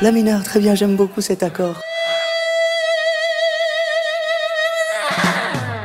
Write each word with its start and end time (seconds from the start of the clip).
La 0.00 0.12
mineur, 0.12 0.44
très 0.44 0.60
bien, 0.60 0.76
j'aime 0.76 0.94
beaucoup 0.94 1.20
cet 1.20 1.42
accord. 1.42 1.80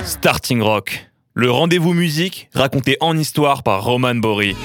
Starting 0.05 0.61
Rock, 0.61 1.09
le 1.33 1.49
rendez-vous 1.49 1.93
musique 1.93 2.47
raconté 2.53 2.95
en 2.99 3.17
histoire 3.17 3.63
par 3.63 3.83
Roman 3.83 4.13
Bory. 4.13 4.55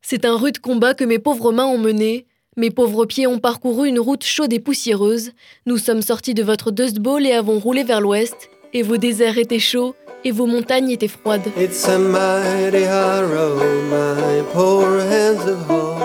C'est 0.00 0.24
un 0.24 0.38
rude 0.38 0.58
combat 0.58 0.94
que 0.94 1.04
mes 1.04 1.18
pauvres 1.18 1.52
mains 1.52 1.66
ont 1.66 1.76
mené. 1.76 2.26
Mes 2.56 2.70
pauvres 2.70 3.04
pieds 3.04 3.26
ont 3.26 3.40
parcouru 3.40 3.88
une 3.88 4.00
route 4.00 4.24
chaude 4.24 4.54
et 4.54 4.58
poussiéreuse. 4.58 5.32
Nous 5.66 5.76
sommes 5.76 6.00
sortis 6.00 6.32
de 6.32 6.42
votre 6.42 6.70
Dust 6.70 6.98
Bowl 6.98 7.26
et 7.26 7.32
avons 7.32 7.58
roulé 7.58 7.84
vers 7.84 8.00
l'ouest. 8.00 8.48
Et 8.72 8.82
vos 8.82 8.96
déserts 8.96 9.36
étaient 9.36 9.58
chauds 9.58 9.94
et 10.24 10.30
vos 10.30 10.46
montagnes 10.46 10.90
étaient 10.90 11.08
froides. 11.08 11.50
It's 11.56 11.86
a 11.88 11.98
mighty 11.98 12.84
hard 12.84 13.30
road, 13.30 13.62
my 13.90 14.42
poor 14.52 15.00
hands 15.00 15.44
of 15.46 15.60
home. 15.68 16.00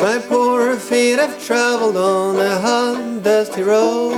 My 0.00 0.18
poor 0.28 0.76
feet 0.76 1.18
have 1.18 1.38
traveled 1.44 1.96
on 1.96 2.36
a 2.36 2.58
hot, 2.60 3.22
dusty 3.22 3.62
road. 3.62 4.12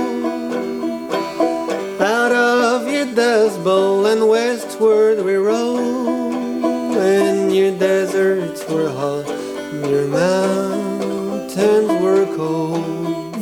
Out 1.99 2.31
of 2.31 2.91
your 2.91 3.05
dust 3.15 3.63
bowl 3.63 4.05
and 4.05 4.27
westward 4.27 5.23
we 5.23 5.35
rode. 5.35 6.25
And 6.97 7.55
your 7.55 7.71
deserts 7.77 8.67
were 8.69 8.89
hot, 8.89 9.27
your 9.89 10.07
mountains 10.07 12.01
were 12.01 12.25
cold. 12.35 12.96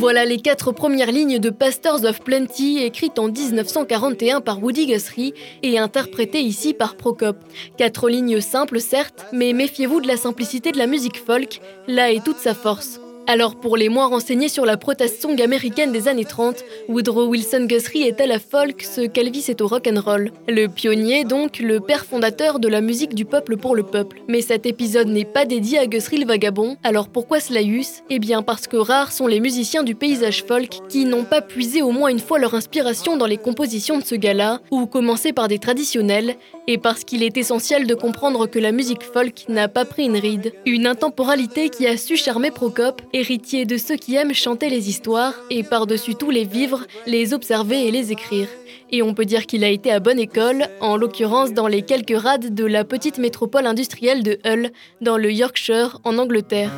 Voilà 0.06 0.24
les 0.24 0.38
quatre 0.38 0.72
premières 0.72 1.12
lignes 1.12 1.40
de 1.40 1.50
Pastors 1.50 2.06
of 2.06 2.22
Plenty, 2.22 2.78
écrites 2.78 3.18
en 3.18 3.28
1941 3.28 4.40
par 4.40 4.62
Woody 4.62 4.86
Guthrie 4.86 5.34
et 5.64 5.80
interprétées 5.80 6.42
ici 6.42 6.76
par 6.76 6.96
Procop. 6.96 7.38
Quatre 7.76 8.08
lignes 8.08 8.40
simples, 8.40 8.80
certes, 8.80 9.26
mais 9.34 9.52
méfiez-vous 9.52 10.02
de 10.02 10.08
la 10.08 10.16
simplicité 10.16 10.72
de 10.72 10.78
la 10.78 10.86
musique 10.86 11.18
folk, 11.18 11.60
là 11.88 12.12
est 12.12 12.24
toute 12.24 12.38
sa 12.38 12.54
force. 12.54 13.00
Alors 13.28 13.56
pour 13.56 13.76
les 13.76 13.90
moins 13.90 14.06
renseignés 14.06 14.50
sur 14.50 14.66
la 14.68 14.78
protest 14.78 15.20
song 15.20 15.42
américaine 15.42 15.92
des 15.92 16.08
années 16.08 16.26
30, 16.26 16.64
Woodrow 16.90 17.26
Wilson 17.26 17.66
Guthrie 17.68 18.04
est 18.04 18.22
à 18.22 18.28
la 18.28 18.38
folk 18.38 18.84
ce 18.84 19.02
qu'Elvis 19.02 19.46
est 19.50 19.62
au 19.62 19.68
rock 19.68 19.90
and 19.92 20.00
roll. 20.00 20.32
Le 20.48 20.68
pionnier 20.68 21.24
donc, 21.24 21.58
le 21.58 21.80
père 21.80 22.06
fondateur 22.06 22.60
de 22.60 22.68
la 22.68 22.82
musique 22.82 23.16
du 23.16 23.26
peuple 23.26 23.58
pour 23.58 23.76
le 23.76 23.82
peuple. 23.82 24.22
Mais 24.28 24.42
cet 24.42 24.68
épisode 24.68 25.08
n'est 25.08 25.26
pas 25.26 25.46
dédié 25.46 25.80
à 25.80 25.88
Guthrie 25.88 26.20
le 26.20 26.28
vagabond, 26.28 26.78
alors 26.84 27.10
pourquoi 27.10 27.40
Slayus 27.40 28.04
Eh 28.12 28.20
bien 28.20 28.44
parce 28.44 28.68
que 28.68 28.78
rares 28.78 29.12
sont 29.12 29.26
les 29.26 29.40
musiciens 29.40 29.82
du 29.82 29.96
paysage 29.96 30.44
folk 30.44 30.82
qui 30.88 31.06
n'ont 31.06 31.24
pas 31.24 31.42
puisé 31.42 31.82
au 31.82 31.90
moins 31.90 32.10
une 32.10 32.20
fois 32.20 32.38
leur 32.38 32.54
inspiration 32.54 33.18
dans 33.18 33.26
les 33.26 33.38
compositions 33.38 33.98
de 33.98 34.06
ce 34.06 34.14
gars-là, 34.14 34.62
ou 34.70 34.86
commencé 34.86 35.34
par 35.34 35.48
des 35.48 35.58
traditionnels, 35.58 36.36
et 36.68 36.78
parce 36.78 37.04
qu'il 37.04 37.24
est 37.24 37.38
essentiel 37.38 37.88
de 37.88 37.96
comprendre 37.96 38.46
que 38.46 38.60
la 38.60 38.72
musique 38.72 39.04
folk 39.04 39.46
n'a 39.50 39.68
pas 39.68 39.86
pris 39.86 40.06
une 40.06 40.18
ride. 40.18 40.54
Une 40.68 40.86
intemporalité 40.86 41.70
qui 41.70 41.88
a 41.88 41.98
su 41.98 42.18
charmer 42.18 42.52
Procop 42.52 43.02
héritier 43.16 43.64
de 43.64 43.78
ceux 43.78 43.96
qui 43.96 44.16
aiment 44.16 44.34
chanter 44.34 44.70
les 44.70 44.90
histoires 44.90 45.34
et 45.50 45.64
par-dessus 45.64 46.16
tout 46.16 46.32
les 46.32 46.44
vivre, 46.44 46.86
les 47.08 47.34
observer 47.34 47.88
et 47.88 47.92
les 47.92 48.12
écrire. 48.12 48.48
Et 48.92 49.02
on 49.02 49.14
peut 49.14 49.24
dire 49.24 49.46
qu'il 49.46 49.64
a 49.64 49.70
été 49.70 49.90
à 49.90 50.02
bonne 50.02 50.20
école, 50.20 50.68
en 50.82 50.98
l'occurrence 50.98 51.54
dans 51.54 51.68
les 51.68 51.82
quelques 51.82 52.18
rades 52.18 52.54
de 52.54 52.66
la 52.66 52.84
petite 52.84 53.18
métropole 53.18 53.68
industrielle 53.68 54.22
de 54.22 54.38
Hull, 54.46 54.70
dans 55.00 55.18
le 55.18 55.32
Yorkshire, 55.32 56.00
en 56.04 56.18
Angleterre. 56.18 56.72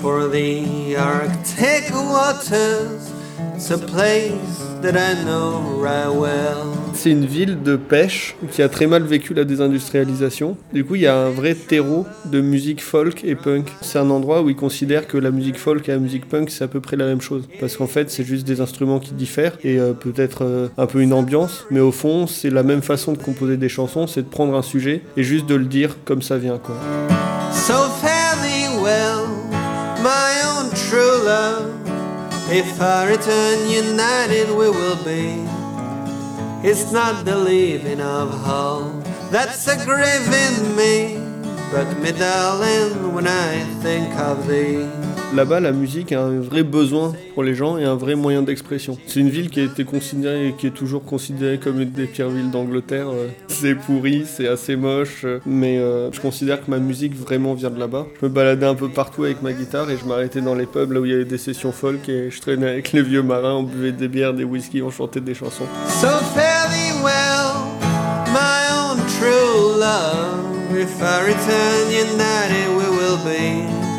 For 0.00 0.26
the 0.26 0.96
Arctic 0.96 1.94
waters. 1.94 3.12
It's 3.54 3.70
place 3.86 4.71
C'est 6.94 7.10
une 7.10 7.24
ville 7.24 7.62
de 7.62 7.76
pêche 7.76 8.36
qui 8.50 8.62
a 8.62 8.68
très 8.68 8.86
mal 8.86 9.04
vécu 9.04 9.32
la 9.32 9.44
désindustrialisation. 9.44 10.56
Du 10.72 10.84
coup, 10.84 10.96
il 10.96 11.02
y 11.02 11.06
a 11.06 11.16
un 11.16 11.30
vrai 11.30 11.54
terreau 11.54 12.06
de 12.24 12.40
musique 12.40 12.82
folk 12.82 13.22
et 13.24 13.34
punk. 13.34 13.72
C'est 13.80 13.98
un 13.98 14.10
endroit 14.10 14.42
où 14.42 14.50
ils 14.50 14.56
considèrent 14.56 15.06
que 15.06 15.18
la 15.18 15.30
musique 15.30 15.56
folk 15.56 15.88
et 15.88 15.92
la 15.92 15.98
musique 15.98 16.28
punk, 16.28 16.50
c'est 16.50 16.64
à 16.64 16.68
peu 16.68 16.80
près 16.80 16.96
la 16.96 17.06
même 17.06 17.20
chose. 17.20 17.48
Parce 17.60 17.76
qu'en 17.76 17.86
fait, 17.86 18.10
c'est 18.10 18.24
juste 18.24 18.46
des 18.46 18.60
instruments 18.60 18.98
qui 18.98 19.12
diffèrent 19.12 19.56
et 19.62 19.78
euh, 19.78 19.92
peut-être 19.92 20.44
euh, 20.44 20.68
un 20.76 20.86
peu 20.86 21.00
une 21.00 21.12
ambiance. 21.12 21.64
Mais 21.70 21.80
au 21.80 21.92
fond, 21.92 22.26
c'est 22.26 22.50
la 22.50 22.62
même 22.62 22.82
façon 22.82 23.12
de 23.12 23.18
composer 23.18 23.56
des 23.56 23.68
chansons, 23.68 24.06
c'est 24.06 24.22
de 24.22 24.28
prendre 24.28 24.54
un 24.56 24.62
sujet 24.62 25.02
et 25.16 25.22
juste 25.22 25.46
de 25.46 25.54
le 25.54 25.66
dire 25.66 25.96
comme 26.04 26.22
ça 26.22 26.38
vient, 26.38 26.58
quoi. 26.58 26.76
So 27.52 27.74
well, 28.82 29.26
my 30.02 30.42
own 30.44 30.70
true 30.74 31.24
love. 31.24 31.81
If 32.54 32.82
I 32.82 33.08
return 33.08 33.70
united, 33.70 34.48
we 34.50 34.68
will 34.68 35.02
be. 35.02 35.48
It's 36.62 36.92
not 36.92 37.24
the 37.24 37.34
leaving 37.34 38.00
of 38.00 38.28
Hull 38.44 39.02
that's 39.30 39.66
a 39.66 39.82
grieving 39.86 40.76
me, 40.76 41.16
but 41.72 41.96
me 41.98 42.12
darling, 42.12 43.14
when 43.14 43.26
I 43.26 43.64
think 43.80 44.14
of 44.18 44.46
thee. 44.46 45.01
Là-bas, 45.34 45.60
la 45.60 45.72
musique 45.72 46.12
a 46.12 46.22
un 46.22 46.40
vrai 46.40 46.62
besoin 46.62 47.14
pour 47.32 47.42
les 47.42 47.54
gens 47.54 47.78
et 47.78 47.84
un 47.84 47.94
vrai 47.94 48.16
moyen 48.16 48.42
d'expression. 48.42 48.98
C'est 49.06 49.20
une 49.20 49.30
ville 49.30 49.48
qui 49.48 49.60
a 49.60 49.62
été 49.64 49.84
considérée 49.84 50.48
et 50.48 50.52
qui 50.52 50.66
est 50.66 50.72
toujours 50.72 51.02
considérée 51.04 51.58
comme 51.58 51.80
une 51.80 51.90
des 51.90 52.04
pires 52.04 52.28
villes 52.28 52.50
d'Angleterre. 52.50 53.08
Euh, 53.08 53.28
C'est 53.48 53.74
pourri, 53.74 54.26
c'est 54.26 54.46
assez 54.46 54.76
moche, 54.76 55.22
euh, 55.24 55.40
mais 55.46 55.78
euh, 55.78 56.12
je 56.12 56.20
considère 56.20 56.62
que 56.62 56.70
ma 56.70 56.78
musique 56.78 57.16
vraiment 57.16 57.54
vient 57.54 57.70
de 57.70 57.78
là-bas. 57.78 58.08
Je 58.20 58.26
me 58.26 58.30
baladais 58.30 58.66
un 58.66 58.74
peu 58.74 58.90
partout 58.90 59.24
avec 59.24 59.40
ma 59.40 59.54
guitare 59.54 59.90
et 59.90 59.96
je 59.96 60.04
m'arrêtais 60.04 60.42
dans 60.42 60.54
les 60.54 60.66
pubs 60.66 60.92
là 60.92 61.00
où 61.00 61.06
il 61.06 61.12
y 61.12 61.14
avait 61.14 61.24
des 61.24 61.38
sessions 61.38 61.72
folk 61.72 62.06
et 62.10 62.30
je 62.30 62.38
traînais 62.38 62.68
avec 62.68 62.92
les 62.92 63.00
vieux 63.00 63.22
marins, 63.22 63.54
on 63.54 63.62
buvait 63.62 63.92
des 63.92 64.08
bières, 64.08 64.34
des 64.34 64.44
whisky, 64.44 64.82
on 64.82 64.90
chantait 64.90 65.22
des 65.22 65.34
chansons. 65.34 65.64
So 65.88 66.08
well, 67.02 67.54
my 68.34 68.68
own 68.70 68.98
true 69.18 69.80
love. 69.80 70.76
If 70.76 71.02
I 71.02 71.20
return 71.26 71.90
united, 71.90 72.76
we 72.76 72.88
will 72.90 73.18
be. 73.24 73.91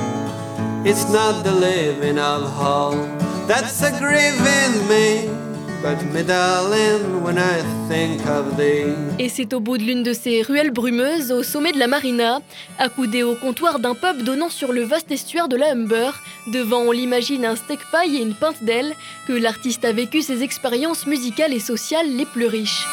It's 0.86 1.08
not 1.10 1.44
the 1.44 1.52
living 1.52 2.20
of 2.20 2.44
Hull 2.58 2.96
that's 3.48 3.82
a 3.84 3.92
grieving 3.92 4.88
me. 4.90 5.30
Et 9.20 9.30
c'est 9.30 9.54
au 9.54 9.60
bout 9.60 9.78
de 9.78 9.84
l'une 9.84 10.04
de 10.04 10.14
ces 10.14 10.42
ruelles 10.42 10.72
brumeuses, 10.72 11.32
au 11.34 11.44
sommet 11.44 11.74
de 11.74 11.80
la 11.80 11.88
marina, 11.88 12.40
accoudé 12.80 13.24
au 13.24 13.36
comptoir 13.36 13.80
d'un 13.80 13.94
pub 13.94 14.24
donnant 14.24 14.50
sur 14.50 14.72
le 14.72 14.84
vaste 14.84 15.12
estuaire 15.12 15.50
de 15.50 15.58
la 15.58 15.72
Humber, 15.72 16.12
devant 16.48 16.84
on 16.84 16.92
l'imagine 16.92 17.44
un 17.46 17.58
steak 17.58 17.80
pie 17.92 18.16
et 18.16 18.22
une 18.22 18.34
pinte 18.34 18.64
d'aile, 18.64 18.94
que 19.28 19.34
l'artiste 19.34 19.84
a 19.84 19.92
vécu 19.92 20.22
ses 20.22 20.42
expériences 20.42 21.06
musicales 21.06 21.54
et 21.54 21.60
sociales 21.60 22.08
les 22.16 22.26
plus 22.26 22.48
riches. 22.48 22.88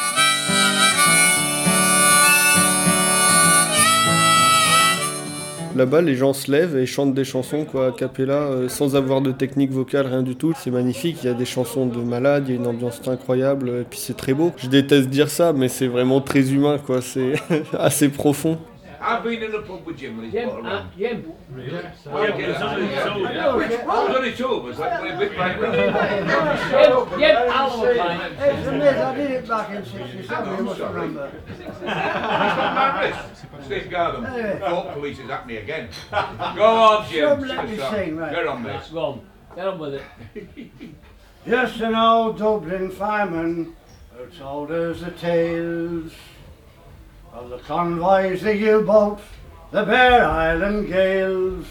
Là-bas, 5.75 6.01
les 6.01 6.15
gens 6.15 6.33
se 6.33 6.51
lèvent 6.51 6.77
et 6.77 6.85
chantent 6.85 7.13
des 7.13 7.23
chansons 7.23 7.63
quoi, 7.63 7.87
a 7.87 7.91
cappella, 7.91 8.33
euh, 8.33 8.69
sans 8.69 8.95
avoir 8.95 9.21
de 9.21 9.31
technique 9.31 9.71
vocale, 9.71 10.07
rien 10.07 10.21
du 10.21 10.35
tout. 10.35 10.53
C'est 10.57 10.71
magnifique, 10.71 11.17
il 11.23 11.27
y 11.27 11.29
a 11.29 11.33
des 11.33 11.45
chansons 11.45 11.85
de 11.85 11.99
malades, 11.99 12.45
il 12.47 12.55
y 12.55 12.57
a 12.57 12.59
une 12.59 12.67
ambiance 12.67 13.01
incroyable, 13.07 13.69
et 13.69 13.83
puis 13.89 13.99
c'est 13.99 14.17
très 14.17 14.33
beau. 14.33 14.51
Je 14.57 14.67
déteste 14.67 15.09
dire 15.09 15.29
ça, 15.29 15.53
mais 15.53 15.69
c'est 15.69 15.87
vraiment 15.87 16.19
très 16.19 16.51
humain, 16.51 16.77
quoi. 16.77 17.01
C'est 17.01 17.33
assez 17.77 18.09
profond. 18.09 18.57
I've 19.01 19.23
been 19.23 19.41
in 19.41 19.51
the 19.51 19.63
pub 19.63 19.83
with 19.83 19.97
Jim 19.97 20.17
when 20.17 20.25
he's 20.25 20.33
Jim, 20.33 20.49
bought 20.49 20.63
a 20.63 20.67
uh, 20.67 20.73
rum. 20.73 20.91
Jim. 20.95 21.33
Well, 22.05 22.23
yeah, 22.23 22.37
there's 22.37 22.61
only 24.15 24.33
two 24.33 24.47
of 24.47 24.65
us. 24.67 24.77
Like, 24.77 25.01
we're 25.01 25.15
a 25.15 25.17
bit 25.17 25.37
like 25.37 25.55
Jim, 25.59 25.71
Jim, 27.19 27.35
Alan 27.35 27.79
will 27.79 27.93
play. 27.93 28.49
It's 28.49 28.67
a 28.67 28.71
myth, 28.71 28.97
I 28.97 29.15
did 29.15 29.31
it 29.31 29.47
back 29.47 29.69
in 29.71 29.85
67, 29.85 30.57
you 30.57 30.63
must 30.63 30.79
remember. 30.79 31.31
Steve 33.63 33.89
Garden. 33.89 34.59
Thought 34.59 34.93
police 34.93 35.19
is 35.19 35.29
at 35.29 35.47
me 35.47 35.57
again. 35.57 35.89
Go 36.11 36.65
on, 36.65 37.09
Jim. 37.09 37.29
Some 37.29 37.47
let 37.47 37.69
me 37.69 37.75
Stop. 37.75 37.93
sing, 37.93 38.17
right. 38.17 38.33
Get 38.33 38.47
on, 38.47 38.61
mate. 38.61 38.81
Go 38.93 38.99
on, 38.99 39.27
get 39.55 39.67
on 39.67 39.79
with 39.79 39.95
it. 39.95 40.03
Just 41.47 41.79
an 41.81 41.95
old 41.95 42.37
Dublin 42.37 42.91
fireman 42.91 43.75
who 44.15 44.25
told 44.27 44.71
us 44.71 44.99
the 45.01 45.09
tales 45.11 46.11
of 47.33 47.49
the 47.49 47.57
convoys, 47.59 48.41
the 48.41 48.55
U-boats, 48.55 49.23
the 49.71 49.85
Bear 49.85 50.25
Island 50.25 50.87
gales, 50.87 51.65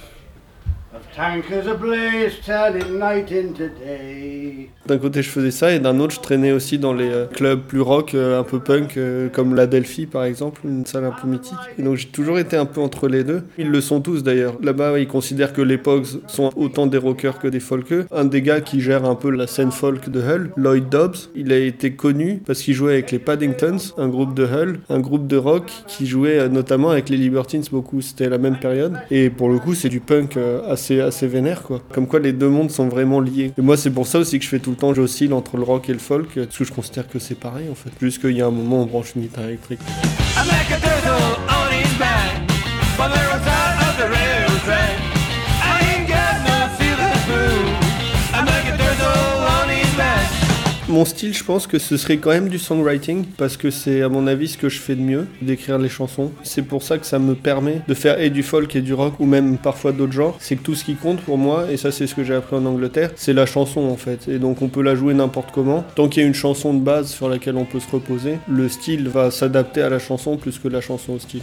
D'un 4.87 4.99
côté, 4.99 5.23
je 5.23 5.29
faisais 5.29 5.51
ça, 5.51 5.73
et 5.73 5.79
d'un 5.79 5.99
autre, 6.01 6.15
je 6.15 6.21
traînais 6.21 6.53
aussi 6.53 6.79
dans 6.79 6.93
les 6.93 7.09
euh, 7.09 7.27
clubs 7.27 7.61
plus 7.61 7.81
rock, 7.81 8.15
euh, 8.15 8.41
un 8.41 8.43
peu 8.43 8.61
punk, 8.61 8.97
euh, 8.97 9.29
comme 9.29 9.55
la 9.55 9.67
Delphi 9.67 10.07
par 10.07 10.25
exemple, 10.25 10.63
une 10.65 10.87
salle 10.87 11.05
un 11.05 11.13
peu 11.13 11.29
mythique. 11.29 11.59
Et 11.79 11.83
donc 11.83 11.97
j'ai 11.97 12.09
toujours 12.09 12.39
été 12.39 12.57
un 12.57 12.67
peu 12.67 12.81
entre 12.81 13.09
les 13.09 13.23
deux. 13.23 13.43
Ils 13.59 13.71
le 13.71 13.81
sont 13.81 14.01
tous 14.01 14.23
d'ailleurs. 14.23 14.57
Là-bas, 14.63 14.99
ils 14.99 15.07
considèrent 15.07 15.53
que 15.53 15.63
les 15.63 15.79
Pogs 15.79 16.21
sont 16.27 16.51
autant 16.57 16.87
des 16.87 16.99
rockers 16.99 17.39
que 17.39 17.49
des 17.49 17.61
folkeux. 17.61 18.05
Un 18.11 18.25
des 18.25 18.43
gars 18.43 18.61
qui 18.61 18.81
gère 18.81 19.05
un 19.05 19.15
peu 19.15 19.31
la 19.31 19.47
scène 19.47 19.71
folk 19.71 20.09
de 20.09 20.21
Hull, 20.21 20.51
Lloyd 20.57 20.89
Dobbs, 20.89 21.17
il 21.35 21.53
a 21.53 21.59
été 21.59 21.93
connu 21.93 22.43
parce 22.45 22.63
qu'il 22.63 22.75
jouait 22.75 22.95
avec 22.95 23.11
les 23.11 23.19
Paddingtons, 23.19 23.95
un 23.97 24.09
groupe 24.09 24.35
de 24.35 24.45
Hull, 24.45 24.81
un 24.89 25.01
groupe 25.01 25.27
de 25.27 25.37
rock 25.37 25.71
qui 25.87 26.07
jouait 26.07 26.49
notamment 26.49 26.91
avec 26.91 27.09
les 27.09 27.17
Libertines 27.17 27.63
beaucoup. 27.71 28.01
C'était 28.01 28.29
la 28.29 28.39
même 28.39 28.59
période. 28.59 28.97
Et 29.11 29.31
pour 29.31 29.49
le 29.49 29.59
coup, 29.59 29.75
c'est 29.75 29.89
du 29.89 30.01
punk 30.01 30.37
euh, 30.37 30.61
assez 30.99 31.27
vénère 31.27 31.63
quoi. 31.63 31.81
Comme 31.93 32.07
quoi 32.07 32.19
les 32.21 32.33
deux 32.33 32.49
mondes 32.49 32.71
sont 32.71 32.89
vraiment 32.89 33.21
liés. 33.21 33.53
Et 33.57 33.63
moi 33.63 33.77
c'est 33.77 33.91
pour 33.91 34.07
ça 34.07 34.19
aussi 34.19 34.39
que 34.39 34.45
je 34.45 34.51
fais 34.51 34.59
tout 34.59 34.71
le 34.71 34.77
temps, 34.77 34.95
j'oscille 34.95 35.33
entre 35.33 35.57
le 35.57 35.63
rock 35.63 35.89
et 35.89 35.93
le 35.93 35.99
folk, 35.99 36.35
parce 36.35 36.59
que 36.59 36.65
je 36.65 36.73
considère 36.73 37.09
que 37.09 37.19
c'est 37.19 37.39
pareil 37.39 37.69
en 37.71 37.75
fait. 37.75 37.91
Juste 38.01 38.21
qu'il 38.21 38.37
y 38.37 38.43
a 38.43 38.47
un 38.47 38.51
moment 38.51 38.83
on 38.83 38.87
branche 38.87 39.13
une 39.15 39.23
guitare 39.23 39.45
électrique. 39.45 39.81
Mon 50.91 51.05
style, 51.05 51.33
je 51.33 51.45
pense 51.45 51.69
que 51.69 51.79
ce 51.79 51.97
serait 51.97 52.17
quand 52.17 52.31
même 52.31 52.49
du 52.49 52.59
songwriting, 52.59 53.25
parce 53.37 53.57
que 53.57 53.71
c'est 53.71 54.03
à 54.03 54.09
mon 54.09 54.27
avis 54.27 54.49
ce 54.49 54.59
que 54.59 54.69
je 54.69 54.81
fais 54.81 54.97
de 54.97 55.01
mieux, 55.01 55.29
d'écrire 55.41 55.79
les 55.79 55.89
chansons. 55.89 56.33
C'est 56.43 56.63
pour 56.63 56.83
ça 56.83 56.99
que 56.99 57.07
ça 57.07 57.21
me 57.21 57.37
permet 57.37 57.81
de 57.87 57.95
faire 57.95 58.21
et 58.21 58.29
du 58.29 58.43
folk 58.43 58.75
et 58.75 58.81
du 58.81 58.93
rock, 58.93 59.15
ou 59.21 59.25
même 59.25 59.57
parfois 59.57 59.93
d'autres 59.93 60.13
genres. 60.13 60.37
C'est 60.41 60.57
que 60.57 60.65
tout 60.65 60.75
ce 60.75 60.85
qui 60.85 60.97
compte 60.97 61.21
pour 61.21 61.39
moi, 61.39 61.67
et 61.71 61.77
ça 61.77 61.93
c'est 61.93 62.09
ce 62.09 62.17
que 62.17 62.25
j'ai 62.25 62.35
appris 62.35 62.57
en 62.57 62.67
Angleterre, 62.67 63.13
c'est 63.15 63.33
la 63.33 63.47
chanson 63.47 63.83
en 63.83 63.97
fait. 63.97 64.27
Et 64.27 64.41
donc 64.41 64.63
on 64.63 64.69
peut 64.69 64.83
la 64.83 64.97
jouer 64.97 65.15
n'importe 65.15 65.53
comment. 65.53 65.85
Tant 65.95 66.09
qu'il 66.09 66.25
y 66.25 66.27
a 66.27 66.29
une 66.29 66.35
chanson 66.35 66.75
de 66.75 66.81
base 66.81 67.09
sur 67.09 67.29
laquelle 67.29 67.57
on 67.57 67.67
peut 67.67 67.79
se 67.79 67.89
reposer, 67.89 68.39
le 68.49 68.69
style 68.69 69.07
va 69.09 69.31
s'adapter 69.31 69.83
à 69.83 69.91
la 69.91 70.01
chanson 70.01 70.37
plus 70.37 70.59
que 70.59 70.67
la 70.67 70.81
chanson 70.81 71.13
au 71.13 71.19
style. 71.21 71.43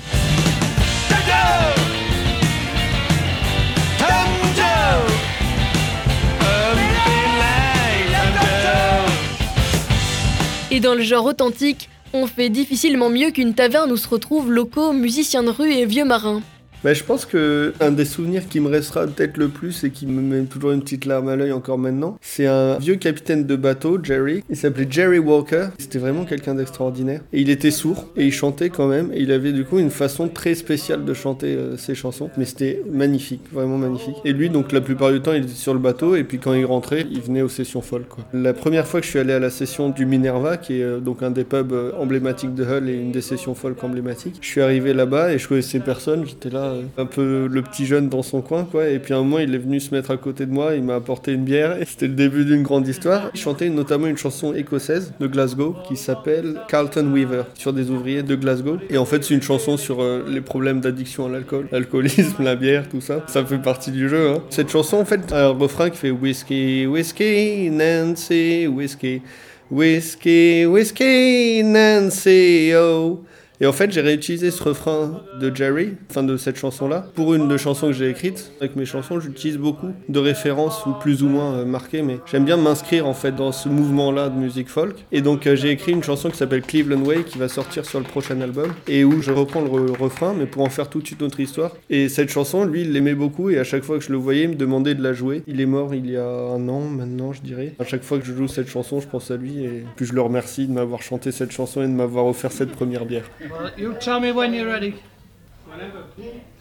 Et 10.78 10.80
dans 10.80 10.94
le 10.94 11.02
genre 11.02 11.26
authentique, 11.26 11.90
on 12.14 12.28
fait 12.28 12.50
difficilement 12.50 13.10
mieux 13.10 13.32
qu'une 13.32 13.56
taverne 13.56 13.92
où 13.92 13.98
se 13.98 14.08
retrouvent 14.08 14.52
locaux, 14.52 14.94
musiciens 14.94 15.42
de 15.42 15.50
rue 15.50 15.74
et 15.74 15.88
vieux 15.88 16.06
marins. 16.06 16.44
Bah, 16.84 16.94
je 16.94 17.04
pense 17.04 17.26
que 17.26 17.74
un 17.80 17.92
des 17.92 18.06
souvenirs 18.06 18.48
qui 18.48 18.60
me 18.60 18.70
restera 18.70 19.08
peut-être 19.08 19.38
le 19.38 19.48
plus 19.48 19.84
et 19.84 19.90
qui 19.90 20.06
me 20.06 20.22
met 20.22 20.46
toujours 20.46 20.72
une 20.72 20.82
petite 20.82 21.06
larme 21.06 21.28
à 21.28 21.36
l'œil 21.36 21.52
encore 21.52 21.80
maintenant, 21.80 22.18
c'est 22.22 22.46
un 22.46 22.78
vieux 22.78 22.96
capitaine 22.96 23.46
de 23.46 23.56
bateau, 23.56 23.98
Jerry. 24.02 24.44
Il 24.50 24.56
s'appelait 24.56 24.88
Jerry 24.90 25.18
Walker. 25.18 25.70
C'était 25.80 25.98
vraiment 25.98 26.24
quelqu'un 26.24 26.54
d'extraordinaire. 26.54 27.22
Et 27.34 27.42
il 27.42 27.50
était 27.50 27.72
sourd 27.72 28.08
et 28.16 28.26
il 28.26 28.32
chantait 28.32 28.70
quand 28.70 28.88
même. 28.88 29.12
Et 29.12 29.22
il 29.22 29.32
avait 29.32 29.54
du 29.54 29.66
coup 29.66 29.80
une 29.80 29.90
façon 29.90 30.28
très 30.28 30.54
spéciale 30.54 31.04
de 31.04 31.14
chanter 31.16 31.56
euh, 31.56 31.78
ses 31.78 31.96
chansons. 31.96 32.30
Mais 32.38 32.46
c'était 32.46 32.84
magnifique, 32.92 33.42
vraiment 33.52 33.78
magnifique. 33.78 34.16
Et 34.24 34.32
lui, 34.32 34.50
donc 34.50 34.72
la 34.72 34.82
plupart 34.82 35.12
du 35.12 35.20
temps, 35.20 35.34
il 35.34 35.44
était 35.44 35.54
sur 35.54 35.74
le 35.74 35.80
bateau 35.80 36.16
et 36.16 36.24
puis 36.24 36.38
quand 36.38 36.54
il 36.54 36.66
rentrait, 36.66 37.08
il 37.10 37.22
venait 37.22 37.42
aux 37.42 37.50
sessions 37.50 37.82
folles. 37.82 38.06
Quoi. 38.08 38.24
La 38.34 38.54
première 38.54 38.86
fois 38.86 39.00
que 39.00 39.06
je 39.06 39.12
suis 39.12 39.20
allé 39.20 39.34
à 39.34 39.40
la 39.40 39.50
session 39.50 39.90
du 39.90 40.06
Minerva, 40.06 40.58
qui 40.58 40.80
est 40.80 40.84
euh, 40.84 41.00
donc 41.00 41.24
un 41.24 41.32
des 41.32 41.44
pubs 41.44 41.74
euh, 41.74 41.92
emblématiques 41.98 42.54
de 42.54 42.64
Hull 42.64 42.88
et 42.88 42.94
une 42.94 43.12
des 43.12 43.22
sessions 43.22 43.56
folk 43.56 43.84
emblématiques, 43.84 44.38
je 44.42 44.48
suis 44.48 44.62
arrivé 44.62 44.94
là-bas 44.94 45.34
et 45.34 45.40
je 45.40 45.48
connaissais 45.48 45.80
personne. 45.80 46.24
J'étais 46.26 46.50
là 46.50 46.67
euh, 46.68 46.84
un 46.98 47.06
peu 47.06 47.48
le 47.52 47.62
petit 47.62 47.86
jeune 47.86 48.10
dans 48.10 48.24
son 48.24 48.42
coin 48.42 48.64
quoi 48.64 48.88
et 48.88 49.00
puis 49.00 49.14
à 49.14 49.18
un 49.18 49.24
moment 49.24 49.40
il 49.40 49.54
est 49.54 49.60
venu 49.60 49.80
se 49.80 49.94
mettre 49.94 50.12
à 50.12 50.18
côté 50.18 50.46
de 50.46 50.52
moi 50.52 50.76
il 50.76 50.84
m'a 50.84 50.96
apporté 50.96 51.34
une 51.34 51.44
bière 51.44 51.82
et 51.82 51.86
c'était 51.86 52.08
le 52.08 52.14
début 52.14 52.46
d'une 52.46 52.64
grande 52.64 52.88
histoire 52.88 53.30
il 53.34 53.40
chantait 53.40 53.70
notamment 53.70 54.08
une 54.08 54.18
chanson 54.18 54.54
écossaise 54.54 55.14
de 55.20 55.28
Glasgow 55.28 55.76
qui 55.88 55.96
s'appelle 55.96 56.62
Carlton 56.68 57.12
Weaver 57.14 57.44
sur 57.56 57.74
des 57.74 57.90
ouvriers 57.90 58.24
de 58.24 58.36
Glasgow 58.36 58.78
et 58.90 58.98
en 58.98 59.06
fait 59.06 59.24
c'est 59.24 59.34
une 59.34 59.42
chanson 59.42 59.78
sur 59.78 60.02
euh, 60.02 60.26
les 60.28 60.42
problèmes 60.42 60.82
d'addiction 60.82 61.26
à 61.26 61.30
l'alcool 61.30 61.68
l'alcoolisme 61.72 62.44
la 62.44 62.56
bière 62.56 62.88
tout 62.90 63.02
ça 63.02 63.24
ça 63.28 63.44
fait 63.46 63.58
partie 63.58 63.92
du 63.92 64.10
jeu 64.10 64.30
hein. 64.30 64.44
cette 64.50 64.70
chanson 64.70 64.98
en 64.98 65.06
fait 65.06 65.32
a 65.32 65.48
un 65.48 65.50
refrain 65.50 65.90
qui 65.90 65.98
fait 65.98 66.12
whisky 66.12 66.86
whisky 66.86 67.70
Nancy 67.70 68.68
whisky 68.68 69.22
Whiskey, 69.70 70.66
whiskey, 70.66 71.62
Nancy, 71.62 72.74
oh. 72.74 73.26
Et 73.60 73.66
en 73.66 73.72
fait, 73.74 73.92
j'ai 73.92 74.02
réutilisé 74.02 74.52
ce 74.52 74.64
refrain 74.64 75.22
de 75.42 75.56
Jerry, 75.56 75.94
fin 76.10 76.24
de 76.24 76.38
cette 76.38 76.58
chanson-là, 76.58 77.08
pour 77.16 77.34
une 77.34 77.48
de 77.48 77.58
chansons 77.58 77.88
que 77.88 77.94
j'ai 77.94 78.10
écrites. 78.10 78.52
Avec 78.62 78.76
mes 78.76 78.86
chansons, 78.86 79.20
j'utilise 79.20 79.58
beaucoup 79.58 79.94
de 80.10 80.20
références, 80.20 80.86
ou 80.86 80.92
plus 80.94 81.24
ou 81.24 81.30
moins 81.30 81.56
euh, 81.56 81.66
marquées, 81.66 82.04
mais 82.04 82.20
j'aime 82.30 82.46
bien 82.46 82.58
m'inscrire 82.58 83.08
en 83.08 83.14
fait 83.16 83.36
dans 83.36 83.52
ce 83.52 83.68
mouvement-là 83.68 84.30
de 84.30 84.38
musique 84.38 84.70
folk. 84.70 84.96
Et 85.12 85.22
donc, 85.22 85.48
euh, 85.48 85.56
j'ai 85.56 85.72
écrit 85.72 85.92
une 85.92 86.04
chanson 86.04 86.30
qui 86.30 86.38
s'appelle 86.38 86.62
Cleveland 86.62 87.04
Way, 87.04 87.24
qui 87.24 87.38
va 87.40 87.48
sortir 87.48 87.86
sur 87.86 88.00
le 88.00 88.06
prochain 88.06 88.40
album, 88.42 88.74
et 88.88 89.04
où 89.04 89.22
je 89.22 89.32
reprends 89.32 89.62
le 89.62 89.70
re- 89.70 89.98
refrain, 89.98 90.36
mais 90.38 90.46
pour 90.46 90.62
en 90.64 90.70
faire 90.70 90.90
toute 90.90 91.10
une 91.12 91.24
autre 91.24 91.40
histoire. 91.40 91.72
Et 91.90 92.10
cette 92.10 92.30
chanson, 92.30 92.64
lui, 92.64 92.82
il 92.82 92.92
l'aimait 92.92 93.16
beaucoup, 93.16 93.50
et 93.50 93.58
à 93.58 93.64
chaque 93.64 93.84
fois 93.84 93.98
que 93.98 94.04
je 94.04 94.12
le 94.12 94.18
voyais, 94.18 94.44
il 94.44 94.50
me 94.50 94.56
demandait 94.56 94.94
de 94.94 95.02
la 95.02 95.14
jouer. 95.14 95.42
Il 95.48 95.60
est 95.62 95.66
mort 95.66 95.96
il 95.96 96.10
y 96.10 96.16
a 96.18 96.28
un 96.28 96.70
an 96.70 96.82
maintenant, 96.82 97.34
je 97.34 97.42
dirais. 97.42 97.74
À 97.80 97.86
chaque 97.86 98.04
fois 98.04 98.20
que 98.20 98.26
je 98.26 98.34
joue 98.34 98.48
cette 98.48 98.70
chanson, 98.70 99.00
je 99.00 99.08
pense 99.08 99.32
à 99.32 99.38
lui, 99.38 99.64
et 99.64 99.84
puis 99.96 100.06
je 100.06 100.14
le 100.14 100.22
remercie 100.22 100.68
de 100.68 100.74
m'avoir 100.74 101.02
chanté 101.02 101.32
cette 101.32 101.52
chanson 101.52 101.82
et 101.82 101.88
de 101.88 101.92
m'avoir 101.92 102.28
offert 102.28 102.52
cette 102.52 102.72
première 102.72 103.06
bière. 103.06 103.26
Well, 103.50 103.72
you 103.78 103.94
tell 103.96 104.20
me 104.20 104.32
when 104.32 104.54
you're 104.54 104.68
ready. 104.68 105.02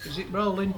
Is 0.06 0.18
it 0.18 0.26
rolling? 0.30 0.72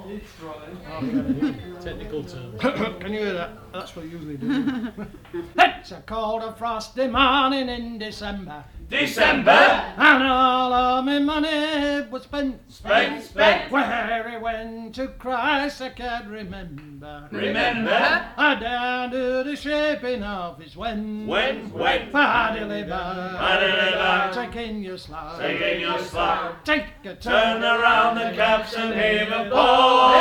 Technical 1.81 2.23
term. 2.23 2.57
Can 2.99 3.13
you 3.13 3.19
hear 3.19 3.33
that? 3.33 3.71
That's 3.71 3.95
what 3.95 4.05
you 4.05 4.11
usually 4.11 4.37
do. 4.37 4.91
it's 5.57 5.91
a 5.91 6.01
cold 6.05 6.41
and 6.41 6.55
frosty 6.57 7.07
morning 7.07 7.69
in 7.69 7.99
December. 7.99 8.63
December, 8.89 9.51
And 9.51 10.23
all 10.23 10.73
of 10.73 11.05
my 11.05 11.19
money 11.19 12.07
was 12.09 12.23
spent. 12.23 12.59
Spent, 12.71 13.23
spent. 13.23 13.71
Where 13.71 14.27
he 14.31 14.37
went 14.37 14.95
to 14.95 15.09
Christ 15.09 15.79
I 15.83 15.89
can't 15.89 16.27
remember. 16.27 17.29
remember, 17.31 18.25
I 18.35 18.55
down 18.55 19.11
to 19.11 19.43
the 19.43 19.55
shaping 19.55 20.23
of 20.23 20.59
his 20.59 20.75
when. 20.75 21.27
when, 21.27 21.71
when, 21.71 22.11
Paddy 22.11 22.65
liver. 22.65 23.35
Paddy 23.37 23.71
liver. 23.71 24.31
Taking 24.33 24.81
your 24.81 24.97
slide. 24.97 25.37
taking 25.39 25.81
your 25.81 25.99
slot, 25.99 26.65
Take 26.65 26.85
a 27.03 27.13
turn 27.13 27.63
around 27.63 28.15
the 28.15 28.35
caps 28.35 28.73
and 28.73 28.93
heave 28.99 29.18
a 29.27 29.43
How 29.43 29.49
ball. 29.49 30.13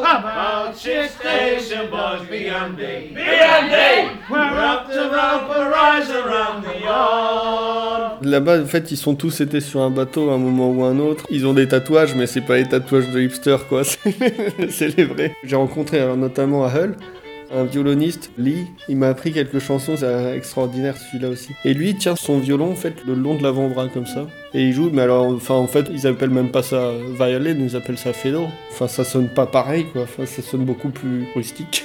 about 0.00 0.20
About 0.20 0.78
ship 0.78 1.10
station 1.10 1.90
boys 1.90 2.26
beyond 2.28 2.76
day, 2.76 3.10
Beyond 3.14 3.16
beyond 3.16 3.70
day, 3.70 4.08
We're 4.30 4.38
we're 4.38 4.60
up 4.60 4.86
to 4.88 5.00
rope 5.10 5.50
a 5.56 5.70
rise 5.70 6.10
around 6.10 6.64
the 6.64 6.80
yard. 6.80 8.24
Là-bas, 8.24 8.60
en 8.62 8.66
fait, 8.66 8.90
ils 8.90 8.96
sont 8.96 9.14
tous 9.14 9.40
été 9.40 9.60
sur 9.60 9.80
un 9.80 9.90
bateau 9.90 10.30
à 10.30 10.34
un 10.34 10.38
moment 10.38 10.70
ou 10.70 10.84
un 10.84 10.98
autre. 10.98 11.24
Ils 11.30 11.46
ont 11.46 11.52
des 11.54 11.68
tatouages, 11.68 12.14
mais 12.14 12.26
c'est 12.26 12.40
pas 12.40 12.56
les 12.56 12.66
tatouages 12.68 13.10
de 13.10 13.20
hipster, 13.20 13.56
quoi. 13.68 13.84
C'est 13.84 13.98
c'est 14.70 14.96
les 14.96 15.04
vrais. 15.04 15.34
J'ai 15.44 15.56
rencontré 15.56 16.00
alors, 16.00 16.16
notamment 16.16 16.64
à 16.64 16.68
Hull 16.70 16.96
un 17.52 17.64
violoniste, 17.64 18.30
Lee. 18.38 18.66
Il 18.88 18.96
m'a 18.96 19.08
appris 19.08 19.32
quelques 19.32 19.58
chansons, 19.58 19.96
c'est 19.96 20.36
extraordinaire 20.36 20.96
celui-là 20.96 21.30
aussi. 21.30 21.50
Et 21.64 21.74
lui, 21.74 21.94
tient 21.96 22.16
son 22.16 22.38
violon, 22.38 22.70
en 22.70 22.74
fait, 22.74 22.94
le 23.06 23.14
long 23.14 23.36
de 23.36 23.42
l'avant-bras 23.42 23.88
comme 23.88 24.06
ça. 24.06 24.26
Et 24.54 24.62
il 24.62 24.72
joue, 24.72 24.90
mais 24.92 25.02
alors, 25.02 25.26
enfin, 25.26 25.54
en 25.54 25.66
fait, 25.66 25.86
ils 25.92 26.06
appellent 26.06 26.30
même 26.30 26.50
pas 26.50 26.62
ça 26.62 26.92
violin, 27.18 27.56
ils 27.58 27.76
appellent 27.76 27.98
ça 27.98 28.12
fiddle. 28.12 28.48
Enfin, 28.70 28.88
ça 28.88 29.04
sonne 29.04 29.28
pas 29.28 29.46
pareil, 29.46 29.86
quoi. 29.92 30.02
Enfin, 30.02 30.26
ça 30.26 30.42
sonne 30.42 30.64
beaucoup 30.64 30.90
plus 30.90 31.26
rustique. 31.34 31.84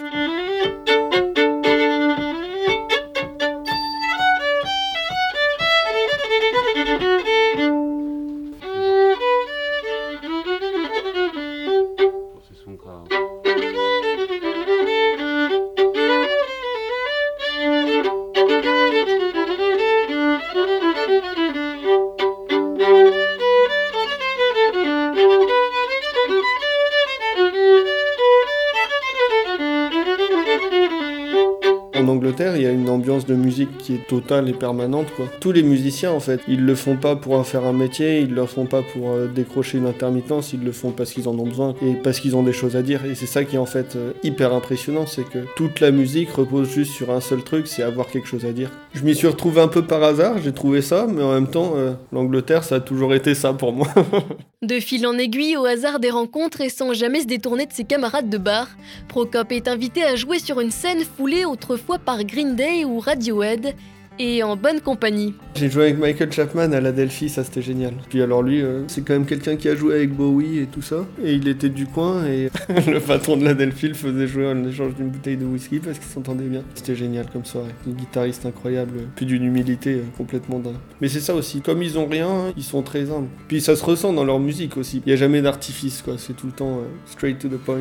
Il 32.56 32.62
y 32.62 32.66
a 32.66 32.72
une 32.72 32.90
ambiance 32.90 33.26
de 33.26 33.36
musique 33.36 33.78
qui 33.78 33.96
est 33.96 34.08
totale 34.08 34.50
et 34.50 34.54
permanente. 34.54 35.08
Quoi. 35.16 35.26
Tous 35.40 35.52
les 35.52 35.64
musiciens, 35.64 36.12
en 36.12 36.20
fait, 36.20 36.42
ils 36.48 36.66
le 36.66 36.76
font 36.76 36.96
pas 36.96 37.16
pour 37.16 37.34
en 37.34 37.44
faire 37.44 37.66
un 37.66 37.74
métier, 37.74 38.20
ils 38.20 38.34
le 38.34 38.46
font 38.46 38.66
pas 38.66 38.82
pour 38.82 39.12
euh, 39.12 39.28
décrocher 39.28 39.78
une 39.78 39.88
intermittence, 39.88 40.54
ils 40.54 40.64
le 40.64 40.72
font 40.72 40.92
parce 40.92 41.12
qu'ils 41.12 41.28
en 41.28 41.38
ont 41.38 41.48
besoin 41.48 41.76
et 41.82 41.94
parce 41.94 42.20
qu'ils 42.20 42.36
ont 42.36 42.44
des 42.44 42.54
choses 42.54 42.76
à 42.76 42.82
dire. 42.82 43.06
Et 43.06 43.16
c'est 43.16 43.26
ça 43.26 43.44
qui 43.44 43.56
est 43.56 43.60
en 43.60 43.66
fait 43.66 43.96
euh, 43.96 44.14
hyper 44.24 44.54
impressionnant, 44.54 45.06
c'est 45.06 45.28
que 45.28 45.40
toute 45.56 45.80
la 45.80 45.92
musique 45.92 46.32
repose 46.32 46.70
juste 46.70 46.92
sur 46.92 47.12
un 47.12 47.22
seul 47.22 47.44
truc, 47.44 47.68
c'est 47.68 47.84
avoir 47.84 48.08
quelque 48.08 48.28
chose 48.28 48.46
à 48.46 48.52
dire. 48.52 48.72
Je 48.94 49.04
m'y 49.04 49.16
suis 49.16 49.28
retrouvé 49.28 49.62
un 49.62 49.68
peu 49.68 49.84
par 49.84 50.04
hasard, 50.04 50.38
j'ai 50.44 50.54
trouvé 50.54 50.82
ça, 50.82 51.08
mais 51.08 51.24
en 51.24 51.34
même 51.34 51.50
temps, 51.50 51.74
euh, 51.76 51.94
l'Angleterre, 52.12 52.64
ça 52.64 52.76
a 52.76 52.80
toujours 52.80 53.14
été 53.14 53.36
ça 53.36 53.54
pour 53.54 53.74
moi. 53.74 53.88
De 54.62 54.80
fil 54.80 55.08
en 55.08 55.18
aiguille, 55.18 55.58
au 55.58 55.66
hasard 55.66 56.00
des 56.00 56.12
rencontres 56.12 56.62
et 56.62 56.70
sans 56.70 56.94
jamais 56.94 57.22
se 57.22 57.26
détourner 57.26 57.66
de 57.66 57.74
ses 57.74 57.84
camarades 57.84 58.30
de 58.30 58.38
bar, 58.38 58.68
Procop 59.08 59.52
est 59.52 59.68
invité 59.68 60.04
à 60.04 60.16
jouer 60.16 60.38
sur 60.38 60.60
une 60.60 60.70
scène 60.70 61.04
foulée 61.04 61.46
autrefois 61.46 61.98
par 61.98 62.24
Green 62.32 62.56
Day 62.56 62.86
ou 62.86 63.00
Radiohead, 63.00 63.76
et 64.20 64.44
en 64.44 64.56
bonne 64.56 64.82
compagnie. 64.82 65.34
J'ai 65.56 65.70
joué 65.70 65.84
avec 65.86 65.98
Michael 65.98 66.32
Chapman 66.32 66.72
à 66.74 66.80
la 66.80 66.92
Delphi, 66.92 67.28
ça 67.28 67.44
c'était 67.44 67.62
génial. 67.62 67.94
Puis 68.10 68.22
alors 68.22 68.44
lui, 68.44 68.62
euh, 68.62 68.84
c'est 68.88 69.02
quand 69.02 69.14
même 69.14 69.26
quelqu'un 69.26 69.56
qui 69.56 69.68
a 69.68 69.76
joué 69.76 69.96
avec 69.96 70.14
Bowie 70.14 70.60
et 70.60 70.68
tout 70.68 70.82
ça. 70.82 71.08
Et 71.24 71.34
il 71.34 71.48
était 71.48 71.70
du 71.70 71.88
coin 71.88 72.26
et 72.26 72.50
le 72.88 73.00
patron 73.00 73.38
de 73.38 73.46
la 73.46 73.54
Delphi 73.54 73.88
le 73.88 73.94
faisait 73.96 74.28
jouer 74.28 74.48
en 74.48 74.64
échange 74.64 74.96
d'une 74.96 75.10
bouteille 75.10 75.38
de 75.38 75.46
whisky 75.46 75.80
parce 75.80 75.98
qu'ils 75.98 76.12
s'entendaient 76.12 76.46
bien. 76.46 76.62
C'était 76.76 76.96
génial 76.96 77.26
comme 77.32 77.46
soirée. 77.46 77.72
Un 77.88 77.92
guitariste 77.92 78.46
incroyable, 78.46 79.00
puis 79.16 79.26
d'une 79.26 79.44
humilité 79.44 79.96
euh, 79.96 80.04
complètement 80.18 80.60
dingue. 80.60 80.76
Mais 81.02 81.08
c'est 81.08 81.20
ça 81.20 81.34
aussi, 81.34 81.62
comme 81.62 81.82
ils 81.82 81.98
ont 81.98 82.08
rien, 82.08 82.54
ils 82.56 82.64
sont 82.64 82.84
très 82.84 83.10
humbles. 83.12 83.30
Puis 83.48 83.60
ça 83.60 83.76
se 83.76 83.84
ressent 83.84 84.14
dans 84.14 84.24
leur 84.24 84.40
musique 84.40 84.78
aussi. 84.78 85.02
Il 85.06 85.10
n'y 85.10 85.14
a 85.14 85.18
jamais 85.18 85.42
d'artifice 85.42 86.02
quoi, 86.04 86.16
c'est 86.18 86.34
tout 86.34 86.48
le 86.48 86.54
temps 86.54 86.78
euh, 86.78 86.84
straight 87.06 87.40
to 87.40 87.48
the 87.48 87.58
point. 87.58 87.80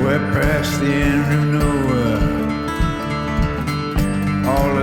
We're 0.00 0.20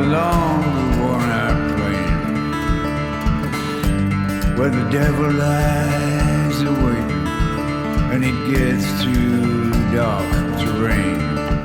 along 0.03 0.61
the 0.77 0.85
worn 0.99 1.29
out 1.43 1.59
plain. 1.77 2.11
Where 4.57 4.69
the 4.69 4.85
devil 4.91 5.31
lies 5.31 6.57
awake. 6.61 7.13
And 8.11 8.23
it 8.23 8.37
gets 8.51 8.85
too 9.03 9.71
dark 9.93 10.29
to 10.59 10.67
rain. 10.85 11.19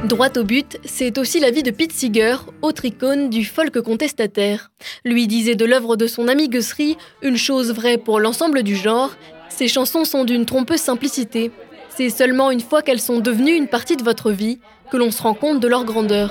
Droit 0.06 0.36
au 0.38 0.44
but, 0.44 0.78
c'est 0.84 1.18
aussi 1.18 1.40
la 1.40 1.50
vie 1.50 1.62
de 1.62 1.70
Pete 1.70 1.92
Seeger, 1.92 2.36
autre 2.62 2.84
icône 2.84 3.28
du 3.28 3.44
folk 3.44 3.80
contestataire. 3.80 4.70
Lui 5.04 5.26
disait 5.26 5.56
de 5.56 5.66
l'œuvre 5.66 5.96
de 5.96 6.06
son 6.06 6.28
ami 6.28 6.48
Guthrie 6.48 6.96
une 7.22 7.36
chose 7.36 7.72
vraie 7.72 7.98
pour 7.98 8.20
l'ensemble 8.20 8.62
du 8.62 8.76
genre 8.76 9.10
ses 9.58 9.66
chansons 9.66 10.04
sont 10.04 10.24
d'une 10.24 10.46
trompeuse 10.46 10.78
simplicité. 10.78 11.50
C'est 11.88 12.10
seulement 12.10 12.52
une 12.52 12.60
fois 12.60 12.80
qu'elles 12.80 13.00
sont 13.00 13.18
devenues 13.18 13.56
une 13.56 13.66
partie 13.66 13.96
de 13.96 14.04
votre 14.04 14.30
vie 14.30 14.60
que 14.90 14.96
l'on 14.96 15.10
se 15.10 15.22
rend 15.22 15.34
compte 15.34 15.60
de 15.60 15.68
leur 15.68 15.84
grandeur. 15.84 16.30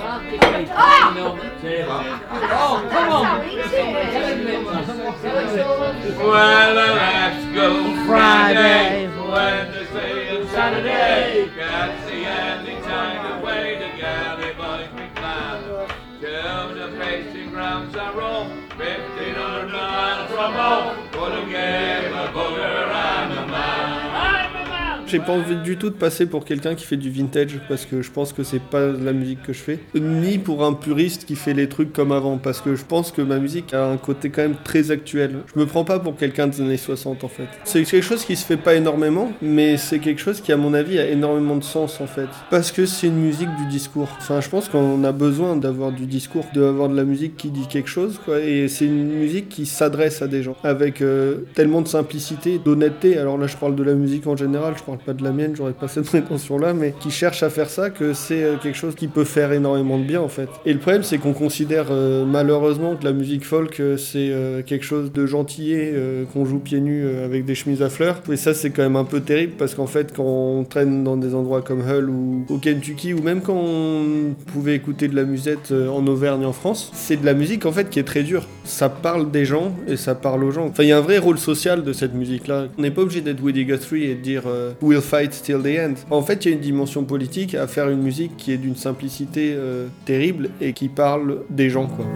J'ai 25.10 25.20
pas 25.20 25.32
envie 25.32 25.56
du 25.56 25.78
tout 25.78 25.88
de 25.88 25.94
passer 25.94 26.26
pour 26.26 26.44
quelqu'un 26.44 26.74
qui 26.74 26.84
fait 26.84 26.98
du 26.98 27.08
vintage 27.08 27.58
parce 27.66 27.86
que 27.86 28.02
je 28.02 28.10
pense 28.10 28.34
que 28.34 28.42
c'est 28.42 28.60
pas 28.60 28.88
la 28.88 29.14
musique 29.14 29.42
que 29.42 29.54
je 29.54 29.58
fais, 29.58 29.78
ni 29.94 30.36
pour 30.36 30.62
un 30.62 30.74
puriste 30.74 31.24
qui 31.24 31.34
fait 31.34 31.54
les 31.54 31.66
trucs 31.66 31.94
comme 31.94 32.12
avant 32.12 32.36
parce 32.36 32.60
que 32.60 32.76
je 32.76 32.84
pense 32.84 33.10
que 33.10 33.22
ma 33.22 33.38
musique 33.38 33.72
a 33.72 33.86
un 33.86 33.96
côté 33.96 34.28
quand 34.28 34.42
même 34.42 34.56
très 34.64 34.90
actuel. 34.90 35.36
Je 35.54 35.58
me 35.58 35.64
prends 35.64 35.84
pas 35.84 35.98
pour 35.98 36.14
quelqu'un 36.14 36.46
des 36.46 36.60
années 36.60 36.76
60 36.76 37.24
en 37.24 37.28
fait. 37.28 37.46
C'est 37.64 37.84
quelque 37.84 38.02
chose 38.02 38.22
qui 38.22 38.36
se 38.36 38.44
fait 38.44 38.58
pas 38.58 38.74
énormément, 38.74 39.32
mais 39.40 39.78
c'est 39.78 39.98
quelque 39.98 40.20
chose 40.20 40.42
qui 40.42 40.52
à 40.52 40.58
mon 40.58 40.74
avis 40.74 40.98
a 40.98 41.08
énormément 41.08 41.56
de 41.56 41.64
sens 41.64 42.02
en 42.02 42.06
fait 42.06 42.28
parce 42.50 42.70
que 42.70 42.84
c'est 42.84 43.06
une 43.06 43.22
musique 43.22 43.48
du 43.56 43.64
discours. 43.64 44.10
Enfin, 44.18 44.42
je 44.42 44.50
pense 44.50 44.68
qu'on 44.68 45.02
a 45.04 45.12
besoin 45.12 45.56
d'avoir 45.56 45.90
du 45.90 46.04
discours, 46.04 46.44
d'avoir 46.54 46.90
de 46.90 46.96
la 46.96 47.04
musique 47.04 47.38
qui 47.38 47.48
dit 47.48 47.66
quelque 47.66 47.88
chose 47.88 48.20
quoi 48.22 48.40
et 48.40 48.68
c'est 48.68 48.84
une 48.84 49.14
musique 49.14 49.48
qui 49.48 49.64
s'adresse 49.64 50.20
à 50.20 50.26
des 50.26 50.42
gens 50.42 50.56
avec 50.64 51.00
euh, 51.00 51.46
tellement 51.54 51.80
de 51.80 51.88
simplicité, 51.88 52.58
d'honnêteté. 52.58 53.16
Alors 53.16 53.38
là, 53.38 53.46
je 53.46 53.56
parle 53.56 53.74
de 53.74 53.82
la 53.82 53.94
musique 53.94 54.26
en 54.26 54.36
général, 54.36 54.74
je 54.76 54.82
parle 54.82 54.97
pas 54.98 55.14
de 55.14 55.24
la 55.24 55.32
mienne, 55.32 55.54
j'aurais 55.56 55.72
pas 55.72 55.88
cette 55.88 56.04
prétention 56.04 56.58
là, 56.58 56.74
mais 56.74 56.94
qui 57.00 57.10
cherche 57.10 57.42
à 57.42 57.50
faire 57.50 57.70
ça, 57.70 57.90
que 57.90 58.12
c'est 58.12 58.42
euh, 58.42 58.56
quelque 58.56 58.76
chose 58.76 58.94
qui 58.94 59.08
peut 59.08 59.24
faire 59.24 59.52
énormément 59.52 59.98
de 59.98 60.04
bien 60.04 60.20
en 60.20 60.28
fait. 60.28 60.48
Et 60.64 60.72
le 60.72 60.78
problème, 60.78 61.02
c'est 61.02 61.18
qu'on 61.18 61.32
considère 61.32 61.86
euh, 61.90 62.24
malheureusement 62.24 62.96
que 62.96 63.04
la 63.04 63.12
musique 63.12 63.44
folk, 63.44 63.80
euh, 63.80 63.96
c'est 63.96 64.32
quelque 64.66 64.84
chose 64.84 65.12
de 65.12 65.26
gentillet, 65.26 65.92
euh, 65.94 66.24
qu'on 66.32 66.44
joue 66.44 66.58
pieds 66.58 66.80
nus 66.80 67.06
avec 67.24 67.44
des 67.44 67.54
chemises 67.54 67.82
à 67.82 67.88
fleurs. 67.88 68.20
Et 68.30 68.36
ça, 68.36 68.54
c'est 68.54 68.70
quand 68.70 68.82
même 68.82 68.96
un 68.96 69.04
peu 69.04 69.20
terrible 69.20 69.54
parce 69.58 69.74
qu'en 69.74 69.86
fait, 69.86 70.14
quand 70.14 70.24
on 70.24 70.64
traîne 70.64 71.04
dans 71.04 71.16
des 71.16 71.34
endroits 71.34 71.62
comme 71.62 71.80
Hull 71.80 72.10
ou 72.10 72.44
au 72.48 72.58
Kentucky, 72.58 73.14
ou 73.14 73.22
même 73.22 73.40
quand 73.40 73.56
on 73.56 74.34
pouvait 74.52 74.74
écouter 74.74 75.08
de 75.08 75.16
la 75.16 75.24
musette 75.24 75.72
en 75.72 76.06
Auvergne 76.06 76.44
en 76.44 76.52
France, 76.52 76.90
c'est 76.94 77.16
de 77.16 77.26
la 77.26 77.34
musique 77.34 77.66
en 77.66 77.72
fait 77.72 77.90
qui 77.90 77.98
est 77.98 78.04
très 78.04 78.22
dure. 78.22 78.46
Ça 78.64 78.88
parle 78.88 79.30
des 79.30 79.44
gens 79.44 79.74
et 79.86 79.96
ça 79.96 80.14
parle 80.14 80.44
aux 80.44 80.50
gens. 80.50 80.66
Enfin, 80.66 80.82
il 80.82 80.88
y 80.88 80.92
a 80.92 80.98
un 80.98 81.02
vrai 81.02 81.18
rôle 81.18 81.38
social 81.38 81.82
de 81.82 81.92
cette 81.92 82.14
musique-là. 82.14 82.66
On 82.78 82.82
n'est 82.82 82.90
pas 82.90 83.02
obligé 83.02 83.20
d'être 83.20 83.42
Woody 83.42 83.64
Guthrie 83.64 84.04
et 84.04 84.14
de 84.14 84.20
dire 84.20 84.42
We'll 84.88 85.02
fight 85.02 85.42
till 85.42 85.60
the 85.60 85.78
end. 85.78 85.96
En 86.10 86.22
fait, 86.22 86.46
il 86.46 86.48
y 86.48 86.52
a 86.52 86.54
une 86.54 86.62
dimension 86.62 87.04
politique 87.04 87.54
à 87.54 87.66
faire 87.66 87.90
une 87.90 88.00
musique 88.00 88.38
qui 88.38 88.52
est 88.52 88.56
d'une 88.56 88.74
simplicité 88.74 89.52
euh, 89.54 89.88
terrible 90.06 90.48
et 90.62 90.72
qui 90.72 90.88
parle 90.88 91.42
des 91.50 91.68
gens, 91.68 91.88
quoi. 91.88 92.06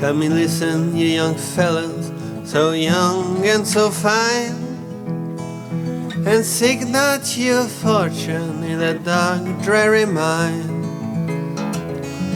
Come 0.00 0.22
and 0.22 0.34
listen, 0.34 0.96
you 0.96 1.06
young 1.06 1.36
fellas, 1.36 2.10
so 2.44 2.72
young 2.72 3.46
and 3.46 3.64
so 3.64 3.88
fine. 3.88 4.52
And 6.26 6.42
seek 6.42 6.88
not 6.88 7.38
your 7.38 7.62
fortune 7.68 8.64
in 8.64 8.80
that 8.80 9.04
dark, 9.04 9.42
dreary 9.62 10.04
mind. 10.04 10.64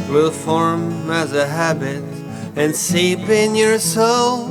Will 0.09 0.31
form 0.31 1.11
as 1.11 1.33
a 1.33 1.45
habit 1.45 2.05
and 2.57 2.73
seep 2.73 3.29
in 3.29 3.57
your 3.57 3.81
soul. 3.81 4.47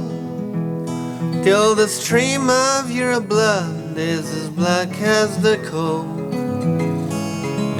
Till 1.41 1.73
the 1.73 1.87
stream 1.87 2.49
of 2.49 2.91
your 2.91 3.21
blood 3.21 3.80
is 4.01 4.29
as 4.33 4.49
black 4.49 4.89
as 5.01 5.41
the 5.41 5.57
coal. 5.69 6.01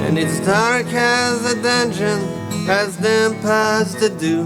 And 0.04 0.18
it's 0.18 0.38
dark 0.46 0.86
as 0.86 1.52
a 1.52 1.60
dungeon, 1.60 2.20
as 2.68 2.96
damp 2.96 3.44
as 3.44 3.94
the 3.96 4.08
dew, 4.08 4.44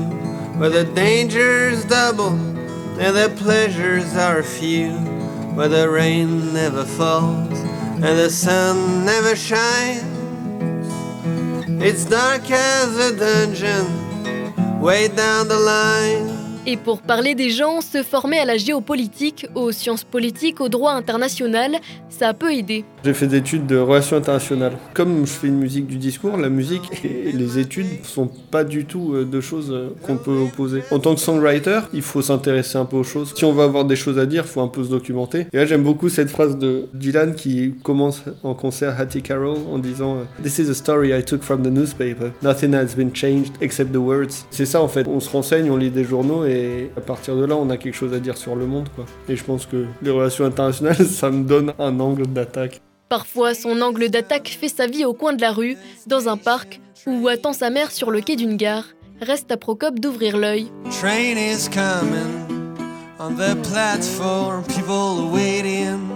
where 0.59 0.71
the 0.71 0.85
dangers 0.85 1.85
double 1.85 2.33
and 2.99 3.15
the 3.15 3.33
pleasures 3.37 4.17
are 4.17 4.43
few, 4.43 4.93
where 5.55 5.69
the 5.69 5.89
rain 5.89 6.53
never 6.55 6.85
falls 6.85 7.59
and 7.97 8.19
the 8.19 8.31
sun 8.31 9.05
never 9.05 9.37
shines. 9.37 10.03
It's 11.83 12.05
dark 12.05 12.51
as 12.51 12.97
a 12.99 13.17
dungeon, 13.17 14.81
way 14.81 15.09
down 15.09 15.49
the 15.49 15.59
line. 15.59 16.36
Et 16.69 16.77
pour 16.77 17.01
parler 17.01 17.37
des 17.37 17.51
gens, 17.51 17.81
se 17.81 18.03
former 18.03 18.41
à 18.41 18.45
la 18.45 18.57
géopolitique, 18.57 19.47
aux 19.55 19.71
sciences 19.71 20.03
politiques, 20.03 20.61
au 20.61 20.69
droit 20.69 20.95
international, 20.95 21.77
ça 22.09 22.35
peut 22.35 22.53
aider. 22.53 22.85
J'ai 23.05 23.15
fait 23.15 23.29
des 23.29 23.37
études 23.37 23.67
de 23.67 23.77
relations 23.77 24.17
internationales. 24.17 24.73
Comme 24.93 25.25
je 25.27 25.31
fais 25.31 25.47
une 25.47 25.59
musique 25.59 25.87
du 25.87 25.97
discours, 25.97 26.37
la 26.37 26.49
musique 26.49 26.83
et 27.05 27.31
les 27.31 27.61
études 27.61 27.87
sont 28.03 28.29
pas 28.51 28.65
du 28.65 28.85
tout 28.85 29.15
euh, 29.15 29.25
deux 29.25 29.41
choses 29.41 29.71
euh, 29.71 29.91
qu'on 30.03 30.17
peut 30.17 30.37
opposer. 30.37 30.83
En 30.91 30.99
tant 30.99 31.15
que 31.15 31.21
songwriter, 31.21 31.83
il 31.95 32.03
faut 32.03 32.21
s'intéresser 32.21 32.79
un 32.79 32.85
peu 32.85 32.97
aux 32.97 33.05
choses. 33.05 33.33
Si 33.37 33.45
on 33.45 33.53
veut 33.53 33.63
avoir 33.63 33.85
des 33.85 33.95
choses 33.95 34.19
à 34.19 34.27
dire, 34.27 34.43
il 34.45 34.51
faut 34.51 34.61
un 34.61 34.67
peu 34.67 34.83
se 34.83 34.89
documenter. 34.89 35.47
Et 35.53 35.59
là, 35.59 35.67
j'aime 35.67 35.85
beaucoup 35.85 36.09
cette 36.09 36.31
phrase 36.31 36.59
de 36.59 36.89
Dylan 36.95 37.37
qui 37.37 37.75
commence 37.85 38.25
en 38.43 38.55
concert 38.55 38.99
Hattie 38.99 39.23
Carroll 39.23 39.59
en 39.71 39.79
disant 39.79 40.17
euh, 40.17 40.43
This 40.43 40.59
is 40.59 40.69
a 40.69 40.75
story 40.75 41.17
I 41.17 41.23
took 41.23 41.45
from 41.45 41.63
the 41.63 41.71
newspaper. 41.71 42.33
Nothing 42.43 42.75
has 42.75 42.97
been 42.97 43.15
changed 43.15 43.53
except 43.61 43.93
the 43.93 43.99
words. 43.99 44.47
C'est 44.51 44.67
ça 44.67 44.83
en 44.83 44.89
fait. 44.89 45.07
On 45.07 45.21
se 45.21 45.31
renseigne, 45.31 45.71
on 45.71 45.77
lit 45.77 45.91
des 45.91 46.03
journaux 46.03 46.45
et 46.45 46.56
à 46.97 47.01
partir 47.01 47.37
de 47.37 47.45
là, 47.45 47.57
on 47.57 47.71
a 47.71 47.77
quelque 47.77 47.95
chose 47.95 48.13
à 48.15 48.19
dire 48.19 48.37
sur 48.37 48.57
le 48.57 48.67
monde. 48.67 48.89
Quoi. 48.95 49.05
Et 49.29 49.37
je 49.37 49.45
pense 49.45 49.67
que 49.67 49.87
les 50.03 50.11
relations 50.11 50.45
internationales, 50.45 51.07
ça 51.07 51.31
me 51.31 51.45
donne 51.45 51.73
un 51.79 52.01
angle 52.01 52.27
d'attaque. 52.27 52.81
Parfois, 53.09 53.55
son 53.55 53.81
angle 53.83 54.09
d'attaque 54.09 54.49
fait 54.49 54.69
sa 54.69 54.87
vie 54.87 55.05
au 55.05 55.15
coin 55.15 55.33
de 55.33 55.41
la 55.41 55.53
rue, 55.53 55.77
dans 56.07 56.29
un 56.29 56.37
parc, 56.37 56.81
ou 57.07 57.29
attend 57.29 57.53
sa 57.53 57.71
mère 57.71 57.93
sur 57.93 58.11
le 58.11 58.21
quai 58.21 58.37
d'une 58.37 58.57
gare. 58.57 58.87
Reste 59.21 59.51
à 59.51 59.57
Procope 59.57 60.01
d'ouvrir 60.01 60.37
l'œil. 60.37 60.71
Train 61.01 61.37
is 61.37 61.69
coming 61.71 62.47
on 63.19 63.35
the 63.35 63.57
platform, 63.63 64.63
people 64.65 65.31
waiting. 65.31 66.11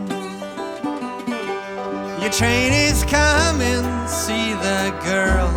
Your 2.21 2.31
train 2.31 2.73
is 2.73 3.05
coming, 3.05 3.83
see 4.07 4.53
the 4.53 4.93
girl 5.03 5.49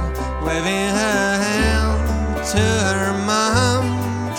waving 0.45 0.89
her 0.95 1.37
hand 1.43 2.47
to 2.51 2.59
her 2.59 3.13
mom. 3.27 3.92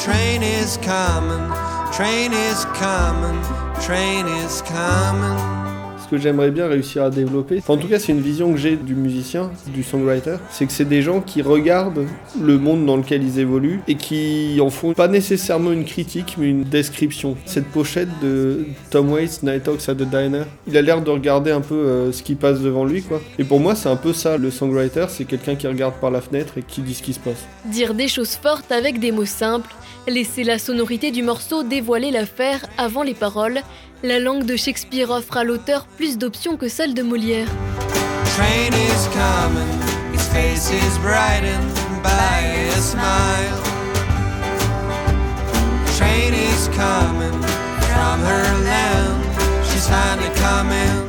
Train 0.04 0.42
is 0.42 0.76
coming, 0.82 1.50
train 1.90 2.32
is 2.34 2.66
coming, 2.78 3.40
train 3.80 4.26
is 4.26 4.60
coming. 4.60 5.64
Ce 5.98 6.10
que 6.10 6.18
j'aimerais 6.18 6.50
bien 6.50 6.68
réussir 6.68 7.02
à 7.04 7.08
développer, 7.08 7.60
enfin, 7.60 7.72
en 7.72 7.76
tout 7.78 7.88
cas 7.88 7.98
c'est 7.98 8.12
une 8.12 8.20
vision 8.20 8.52
que 8.52 8.58
j'ai 8.58 8.76
du 8.76 8.94
musicien, 8.94 9.50
du 9.68 9.82
songwriter, 9.82 10.36
c'est 10.50 10.66
que 10.66 10.72
c'est 10.72 10.84
des 10.84 11.00
gens 11.00 11.22
qui 11.22 11.40
regardent 11.40 12.04
le 12.38 12.58
monde 12.58 12.84
dans 12.84 12.98
lequel 12.98 13.22
ils 13.22 13.38
évoluent 13.38 13.80
et 13.88 13.94
qui 13.94 14.58
en 14.60 14.68
font 14.68 14.92
pas 14.92 15.08
nécessairement 15.08 15.72
une 15.72 15.86
critique 15.86 16.36
mais 16.36 16.50
une 16.50 16.64
description. 16.64 17.38
Cette 17.46 17.68
pochette 17.68 18.10
de 18.22 18.66
Tom 18.90 19.10
Waits, 19.10 19.42
Night 19.42 19.66
Hawks 19.66 19.88
at 19.88 19.94
the 19.94 20.02
Diner, 20.02 20.42
il 20.68 20.76
a 20.76 20.82
l'air 20.82 21.00
de 21.00 21.10
regarder 21.10 21.50
un 21.50 21.62
peu 21.62 21.74
euh, 21.74 22.12
ce 22.12 22.22
qui 22.22 22.34
passe 22.34 22.60
devant 22.60 22.84
lui 22.84 23.02
quoi. 23.02 23.22
Et 23.38 23.44
pour 23.44 23.58
moi 23.58 23.74
c'est 23.74 23.88
un 23.88 23.96
peu 23.96 24.12
ça, 24.12 24.36
le 24.36 24.50
songwriter 24.50 25.06
c'est 25.08 25.24
quelqu'un 25.24 25.54
qui 25.54 25.66
regarde 25.66 25.94
par 25.94 26.10
la 26.10 26.20
fenêtre 26.20 26.58
et 26.58 26.62
qui 26.62 26.82
dit 26.82 26.92
ce 26.92 27.02
qui 27.02 27.14
se 27.14 27.20
passe. 27.20 27.46
Dire 27.64 27.94
des 27.94 28.08
choses 28.08 28.36
fortes 28.36 28.70
avec 28.70 29.00
des 29.00 29.10
mots 29.10 29.24
simples, 29.24 29.70
laisser 30.06 30.44
la 30.44 30.58
sonorité 30.58 31.10
du 31.10 31.22
morceau 31.22 31.62
dévoiler 31.62 32.10
l'affaire 32.10 32.66
avant 32.78 33.02
les 33.02 33.14
paroles, 33.14 33.60
la 34.02 34.18
langue 34.18 34.44
de 34.44 34.56
Shakespeare 34.56 35.10
offre 35.10 35.36
à 35.36 35.44
l'auteur 35.44 35.86
plus 35.86 36.18
d'options 36.18 36.56
que 36.56 36.68
celle 36.68 36.94
de 36.94 37.02
Molière. 37.02 37.48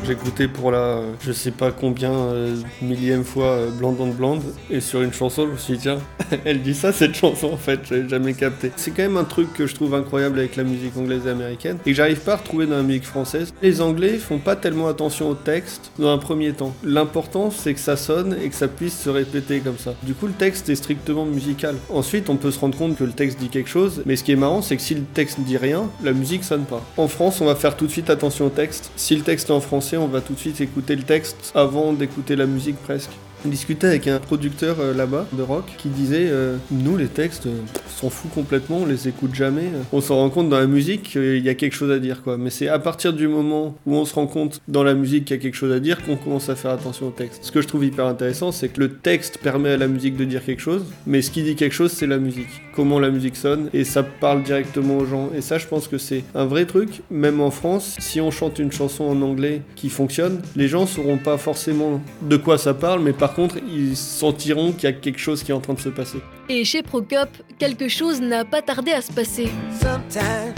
J'écoutais 0.05 0.47
pour 0.47 0.69
la, 0.69 0.99
je 1.21 1.31
sais 1.31 1.51
pas 1.51 1.71
combien, 1.71 2.11
euh, 2.11 2.55
millième 2.81 3.23
fois 3.23 3.45
euh, 3.45 3.71
Blonde 3.71 3.97
on 3.99 4.07
Blonde, 4.07 4.43
et 4.69 4.79
sur 4.79 5.01
une 5.01 5.13
chanson, 5.13 5.47
je 5.47 5.51
me 5.53 5.57
suis 5.57 5.73
dit, 5.73 5.79
tiens, 5.79 5.97
elle 6.45 6.61
dit 6.61 6.75
ça 6.75 6.91
cette 6.91 7.15
chanson 7.15 7.47
en 7.53 7.57
fait, 7.57 7.79
j'avais 7.89 8.07
jamais 8.07 8.33
capté. 8.33 8.71
C'est 8.75 8.91
quand 8.91 9.01
même 9.01 9.17
un 9.17 9.23
truc 9.23 9.51
que 9.53 9.65
je 9.65 9.73
trouve 9.73 9.95
incroyable 9.95 10.37
avec 10.37 10.57
la 10.57 10.63
musique 10.63 10.95
anglaise 10.95 11.25
et 11.25 11.29
américaine, 11.29 11.77
et 11.85 11.91
que 11.91 11.95
j'arrive 11.95 12.19
pas 12.19 12.33
à 12.33 12.35
retrouver 12.35 12.67
dans 12.67 12.75
la 12.75 12.83
musique 12.83 13.05
française. 13.05 13.51
Les 13.63 13.81
Anglais 13.81 14.17
font 14.17 14.37
pas 14.37 14.55
tellement 14.55 14.87
attention 14.87 15.29
au 15.29 15.35
texte 15.35 15.91
dans 15.97 16.13
un 16.13 16.17
premier 16.19 16.53
temps. 16.53 16.75
L'important, 16.83 17.49
c'est 17.49 17.73
que 17.73 17.79
ça 17.79 17.97
sonne 17.97 18.35
et 18.43 18.49
que 18.49 18.55
ça 18.55 18.67
puisse 18.67 18.99
se 18.99 19.09
répéter 19.09 19.59
comme 19.59 19.77
ça. 19.77 19.95
Du 20.03 20.13
coup, 20.13 20.27
le 20.27 20.33
texte 20.33 20.69
est 20.69 20.75
strictement 20.75 21.25
musical. 21.25 21.75
Ensuite, 21.89 22.29
on 22.29 22.35
peut 22.35 22.51
se 22.51 22.59
rendre 22.59 22.77
compte 22.77 22.97
que 22.97 23.03
le 23.03 23.13
texte 23.13 23.39
dit 23.39 23.49
quelque 23.49 23.69
chose, 23.69 24.03
mais 24.05 24.17
ce 24.17 24.23
qui 24.23 24.33
est 24.33 24.37
marrant, 24.37 24.61
c'est 24.61 24.75
que 24.75 24.83
si 24.83 24.93
le 24.93 25.03
texte 25.13 25.39
dit 25.39 25.57
rien, 25.57 25.89
la 26.03 26.11
musique 26.11 26.43
sonne 26.43 26.65
pas. 26.65 26.83
En 26.97 27.07
France, 27.07 27.41
on 27.41 27.45
va 27.45 27.55
faire 27.55 27.75
tout 27.75 27.87
de 27.87 27.91
suite 27.91 28.09
attention 28.09 28.45
au 28.45 28.49
texte. 28.49 28.64
Si 28.95 29.15
le 29.15 29.21
texte 29.21 29.49
est 29.49 29.53
en 29.53 29.61
français, 29.61 29.97
on 29.97 30.07
va 30.07 30.21
tout 30.21 30.33
de 30.33 30.39
suite 30.39 30.61
écouter 30.61 30.95
le 30.95 31.03
texte 31.03 31.51
avant 31.55 31.93
d'écouter 31.93 32.35
la 32.35 32.45
musique 32.45 32.77
presque. 32.77 33.11
On 33.45 33.49
discutait 33.49 33.87
avec 33.87 34.07
un 34.07 34.17
producteur 34.17 34.79
euh, 34.79 34.93
là-bas 34.95 35.27
de 35.31 35.43
rock 35.43 35.65
qui 35.77 35.89
disait 35.89 36.29
euh, 36.29 36.57
nous 36.71 36.97
les 36.97 37.05
textes 37.05 37.45
euh, 37.45 37.59
on 37.75 38.01
s'en 38.01 38.09
fout 38.09 38.31
complètement 38.33 38.77
on 38.77 38.85
les 38.87 39.07
écoute 39.07 39.35
jamais. 39.35 39.65
On 39.93 40.01
s'en 40.01 40.15
rend 40.15 40.31
compte 40.31 40.49
dans 40.49 40.57
la 40.57 40.65
musique 40.65 41.03
qu'il 41.03 41.45
y 41.45 41.49
a 41.49 41.53
quelque 41.53 41.75
chose 41.75 41.91
à 41.91 41.99
dire 41.99 42.23
quoi 42.23 42.37
mais 42.37 42.49
c'est 42.49 42.69
à 42.69 42.79
partir 42.79 43.13
du 43.13 43.27
moment 43.27 43.75
où 43.85 43.95
on 43.95 44.05
se 44.05 44.15
rend 44.15 44.25
compte 44.25 44.61
dans 44.67 44.83
la 44.83 44.95
musique 44.95 45.25
qu'il 45.25 45.35
y 45.35 45.39
a 45.39 45.41
quelque 45.43 45.55
chose 45.55 45.71
à 45.71 45.79
dire 45.79 46.03
qu'on 46.03 46.15
commence 46.15 46.49
à 46.49 46.55
faire 46.55 46.71
attention 46.71 47.09
au 47.09 47.11
texte. 47.11 47.43
Ce 47.43 47.51
que 47.51 47.61
je 47.61 47.67
trouve 47.67 47.85
hyper 47.85 48.07
intéressant 48.07 48.51
c'est 48.51 48.69
que 48.69 48.79
le 48.79 48.93
texte 48.93 49.37
permet 49.37 49.69
à 49.69 49.77
la 49.77 49.87
musique 49.87 50.17
de 50.17 50.25
dire 50.25 50.43
quelque 50.43 50.61
chose 50.61 50.83
mais 51.05 51.21
ce 51.21 51.29
qui 51.29 51.43
dit 51.43 51.55
quelque 51.55 51.75
chose 51.75 51.91
c'est 51.91 52.07
la 52.07 52.17
musique 52.17 52.64
comment 52.75 52.99
la 52.99 53.09
musique 53.09 53.35
sonne 53.35 53.69
et 53.73 53.83
ça 53.83 54.03
parle 54.03 54.43
directement 54.43 54.97
aux 54.97 55.05
gens 55.05 55.29
et 55.35 55.41
ça 55.41 55.57
je 55.57 55.67
pense 55.67 55.87
que 55.87 55.97
c'est 55.97 56.23
un 56.33 56.45
vrai 56.45 56.65
truc 56.65 57.01
même 57.09 57.41
en 57.41 57.51
France 57.51 57.95
si 57.99 58.19
on 58.21 58.31
chante 58.31 58.59
une 58.59 58.71
chanson 58.71 59.05
en 59.05 59.21
anglais 59.21 59.61
qui 59.75 59.89
fonctionne 59.89 60.41
les 60.55 60.67
gens 60.67 60.85
sauront 60.85 61.17
pas 61.17 61.37
forcément 61.37 62.01
de 62.21 62.37
quoi 62.37 62.57
ça 62.57 62.73
parle 62.73 63.01
mais 63.01 63.13
par 63.13 63.33
contre 63.33 63.57
ils 63.73 63.95
sentiront 63.95 64.71
qu'il 64.71 64.83
y 64.83 64.87
a 64.87 64.93
quelque 64.93 65.19
chose 65.19 65.43
qui 65.43 65.51
est 65.51 65.55
en 65.55 65.61
train 65.61 65.73
de 65.73 65.79
se 65.79 65.89
passer 65.89 66.19
Et 66.47 66.63
chez 66.63 66.83
Procop, 66.83 67.29
quelque 67.57 67.87
chose 67.87 68.21
n'a 68.21 68.45
pas 68.45 68.61
tardé 68.61 68.91
à 68.91 69.01
se 69.01 69.11
passer. 69.11 69.49
Sometimes 69.81 70.53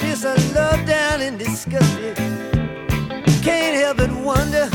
feels 0.00 0.24
a 0.24 0.34
love 0.52 0.84
down 0.84 1.22
and 1.22 1.38
disgust 1.38 1.94
me. 2.00 2.12
Can't 3.44 3.76
help 3.76 3.98
but 3.98 4.10
wonder. 4.24 4.68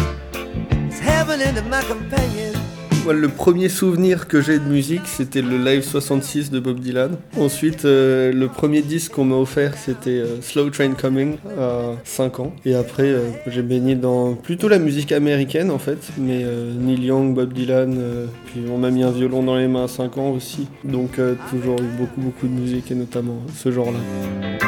It's 0.87 0.99
heaven 0.99 1.41
into 1.41 1.63
my 1.63 1.81
companion? 1.83 2.68
Le 3.07 3.27
premier 3.27 3.69
souvenir 3.69 4.27
que 4.27 4.39
j'ai 4.39 4.59
de 4.59 4.65
musique, 4.65 5.01
c'était 5.05 5.41
le 5.41 5.57
live 5.57 5.83
66 5.83 6.51
de 6.51 6.59
Bob 6.59 6.79
Dylan. 6.79 7.17
Ensuite, 7.37 7.85
euh, 7.85 8.31
le 8.31 8.47
premier 8.47 8.81
disque 8.81 9.13
qu'on 9.13 9.25
m'a 9.25 9.35
offert, 9.35 9.73
c'était 9.77 10.11
euh, 10.11 10.41
Slow 10.41 10.69
Train 10.69 10.91
Coming 10.91 11.37
à 11.57 11.93
5 12.03 12.39
ans. 12.39 12.53
Et 12.65 12.75
après, 12.75 13.07
euh, 13.07 13.29
j'ai 13.47 13.63
baigné 13.63 13.95
dans 13.95 14.35
plutôt 14.35 14.67
la 14.67 14.77
musique 14.77 15.11
américaine 15.11 15.71
en 15.71 15.79
fait, 15.79 15.97
mais 16.17 16.45
Neil 16.79 17.05
Young, 17.05 17.33
Bob 17.33 17.53
Dylan, 17.53 17.97
puis 18.45 18.61
on 18.71 18.77
m'a 18.77 18.91
mis 18.91 19.03
un 19.03 19.11
violon 19.11 19.43
dans 19.43 19.57
les 19.57 19.67
mains 19.67 19.85
à 19.85 19.87
5 19.87 20.17
ans 20.17 20.31
aussi. 20.31 20.67
Donc 20.83 21.19
toujours 21.49 21.79
eu 21.79 21.97
beaucoup 21.97 22.21
beaucoup 22.21 22.47
de 22.47 22.53
musique 22.53 22.91
et 22.91 22.95
notamment 22.95 23.39
ce 23.55 23.71
genre-là. 23.71 24.58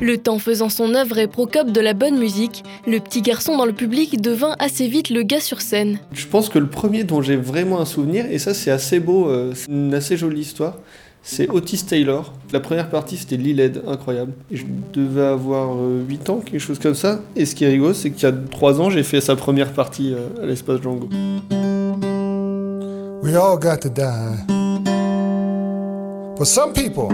Le 0.00 0.16
temps 0.16 0.38
faisant 0.38 0.68
son 0.68 0.94
œuvre 0.94 1.18
et 1.18 1.26
Procop 1.26 1.72
de 1.72 1.80
la 1.80 1.92
bonne 1.92 2.18
musique, 2.18 2.62
le 2.86 3.00
petit 3.00 3.20
garçon 3.20 3.56
dans 3.56 3.66
le 3.66 3.72
public 3.72 4.20
devint 4.20 4.54
assez 4.60 4.86
vite 4.86 5.10
le 5.10 5.24
gars 5.24 5.40
sur 5.40 5.60
scène. 5.60 5.98
Je 6.12 6.26
pense 6.26 6.48
que 6.48 6.60
le 6.60 6.68
premier 6.68 7.02
dont 7.02 7.20
j'ai 7.20 7.34
vraiment 7.34 7.80
un 7.80 7.84
souvenir, 7.84 8.24
et 8.30 8.38
ça 8.38 8.54
c'est 8.54 8.70
assez 8.70 9.00
beau, 9.00 9.28
euh, 9.28 9.52
c'est 9.56 9.68
une 9.68 9.92
assez 9.94 10.16
jolie 10.16 10.42
histoire, 10.42 10.76
c'est 11.24 11.48
Otis 11.50 11.84
Taylor. 11.84 12.32
La 12.52 12.60
première 12.60 12.90
partie 12.90 13.16
c'était 13.16 13.36
Liled, 13.36 13.82
incroyable. 13.88 14.34
Et 14.52 14.56
je 14.56 14.66
devais 14.92 15.26
avoir 15.26 15.74
euh, 15.74 16.04
8 16.08 16.30
ans, 16.30 16.40
quelque 16.44 16.60
chose 16.60 16.78
comme 16.78 16.94
ça. 16.94 17.20
Et 17.34 17.44
ce 17.44 17.56
qui 17.56 17.64
est 17.64 17.68
rigolo, 17.68 17.92
c'est 17.92 18.12
qu'il 18.12 18.22
y 18.22 18.26
a 18.26 18.32
3 18.32 18.80
ans, 18.80 18.90
j'ai 18.90 19.02
fait 19.02 19.20
sa 19.20 19.34
première 19.34 19.72
partie 19.72 20.14
euh, 20.14 20.42
à 20.42 20.46
l'espace 20.46 20.80
Django. 20.80 21.08
We 23.20 23.34
all 23.34 23.58
got 23.58 23.78
to 23.78 23.88
die. 23.88 24.44
But 26.38 26.46
some 26.46 26.72
people, 26.72 27.08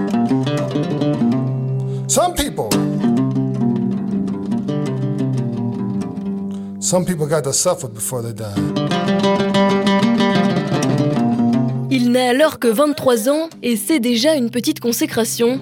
some 2.08 2.34
people, 2.34 2.70
some 6.80 7.04
people 7.04 7.26
got 7.26 7.44
to 7.44 7.52
suffer 7.52 7.88
before 7.88 8.22
they 8.22 8.32
die. 8.32 8.54
Il 11.90 12.10
n'a 12.10 12.30
alors 12.30 12.58
que 12.58 12.68
23 12.68 13.28
ans 13.28 13.48
et 13.62 13.76
c'est 13.76 14.00
déjà 14.00 14.34
une 14.34 14.50
petite 14.50 14.80
consécration. 14.80 15.60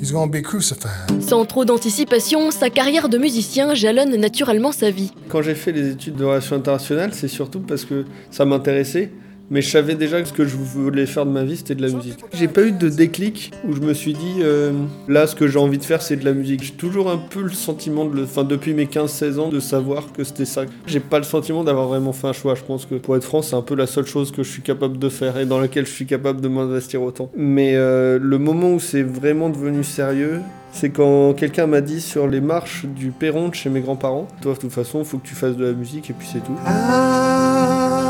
He's 0.00 0.12
gonna 0.12 0.26
be 0.26 0.42
crucified. 0.42 1.20
Sans 1.20 1.44
trop 1.44 1.64
d'anticipation, 1.64 2.50
sa 2.50 2.70
carrière 2.70 3.08
de 3.08 3.18
musicien 3.18 3.74
jalonne 3.74 4.16
naturellement 4.16 4.72
sa 4.72 4.90
vie. 4.90 5.12
Quand 5.28 5.42
j'ai 5.42 5.54
fait 5.54 5.70
les 5.70 5.90
études 5.90 6.16
de 6.16 6.24
relations 6.24 6.56
internationales, 6.56 7.10
c'est 7.12 7.28
surtout 7.28 7.60
parce 7.60 7.84
que 7.84 8.04
ça 8.30 8.44
m'intéressait. 8.44 9.10
Mais 9.52 9.60
je 9.60 9.68
savais 9.68 9.96
déjà 9.96 10.22
que 10.22 10.28
ce 10.28 10.32
que 10.32 10.46
je 10.46 10.56
voulais 10.56 11.04
faire 11.04 11.26
de 11.26 11.30
ma 11.30 11.44
vie, 11.44 11.58
c'était 11.58 11.74
de 11.74 11.82
la 11.86 11.92
musique. 11.92 12.18
J'ai 12.32 12.48
pas 12.48 12.62
eu 12.62 12.72
de 12.72 12.88
déclic 12.88 13.52
où 13.68 13.74
je 13.74 13.80
me 13.82 13.92
suis 13.92 14.14
dit, 14.14 14.36
euh, 14.40 14.72
là, 15.08 15.26
ce 15.26 15.36
que 15.36 15.46
j'ai 15.46 15.58
envie 15.58 15.76
de 15.76 15.84
faire, 15.84 16.00
c'est 16.00 16.16
de 16.16 16.24
la 16.24 16.32
musique. 16.32 16.62
J'ai 16.62 16.72
toujours 16.72 17.10
un 17.10 17.18
peu 17.18 17.42
le 17.42 17.50
sentiment, 17.50 18.06
de 18.06 18.16
le, 18.16 18.22
enfin, 18.22 18.44
depuis 18.44 18.72
mes 18.72 18.86
15-16 18.86 19.38
ans, 19.38 19.48
de 19.50 19.60
savoir 19.60 20.10
que 20.14 20.24
c'était 20.24 20.46
ça. 20.46 20.62
J'ai 20.86 21.00
pas 21.00 21.18
le 21.18 21.24
sentiment 21.24 21.64
d'avoir 21.64 21.88
vraiment 21.88 22.14
fait 22.14 22.28
un 22.28 22.32
choix. 22.32 22.54
Je 22.54 22.62
pense 22.62 22.86
que 22.86 22.94
pour 22.94 23.14
être 23.14 23.24
franc, 23.24 23.42
c'est 23.42 23.54
un 23.54 23.60
peu 23.60 23.74
la 23.74 23.86
seule 23.86 24.06
chose 24.06 24.32
que 24.32 24.42
je 24.42 24.50
suis 24.50 24.62
capable 24.62 24.98
de 24.98 25.10
faire 25.10 25.36
et 25.36 25.44
dans 25.44 25.60
laquelle 25.60 25.84
je 25.84 25.92
suis 25.92 26.06
capable 26.06 26.40
de 26.40 26.48
m'investir 26.48 27.02
autant. 27.02 27.30
Mais 27.36 27.74
euh, 27.74 28.18
le 28.18 28.38
moment 28.38 28.72
où 28.72 28.80
c'est 28.80 29.02
vraiment 29.02 29.50
devenu 29.50 29.84
sérieux, 29.84 30.40
c'est 30.72 30.88
quand 30.88 31.34
quelqu'un 31.34 31.66
m'a 31.66 31.82
dit 31.82 32.00
sur 32.00 32.26
les 32.26 32.40
marches 32.40 32.86
du 32.86 33.10
perron 33.10 33.50
de 33.50 33.54
chez 33.54 33.68
mes 33.68 33.82
grands-parents, 33.82 34.28
toi, 34.40 34.54
de 34.54 34.58
toute 34.58 34.72
façon, 34.72 35.04
faut 35.04 35.18
que 35.18 35.26
tu 35.26 35.34
fasses 35.34 35.58
de 35.58 35.66
la 35.66 35.72
musique 35.72 36.08
et 36.08 36.14
puis 36.14 36.26
c'est 36.32 36.42
tout. 36.42 36.56
I 36.64 38.01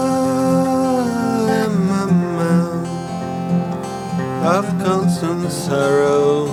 of 4.53 4.67
constant 4.85 5.51
sorrow. 5.51 6.47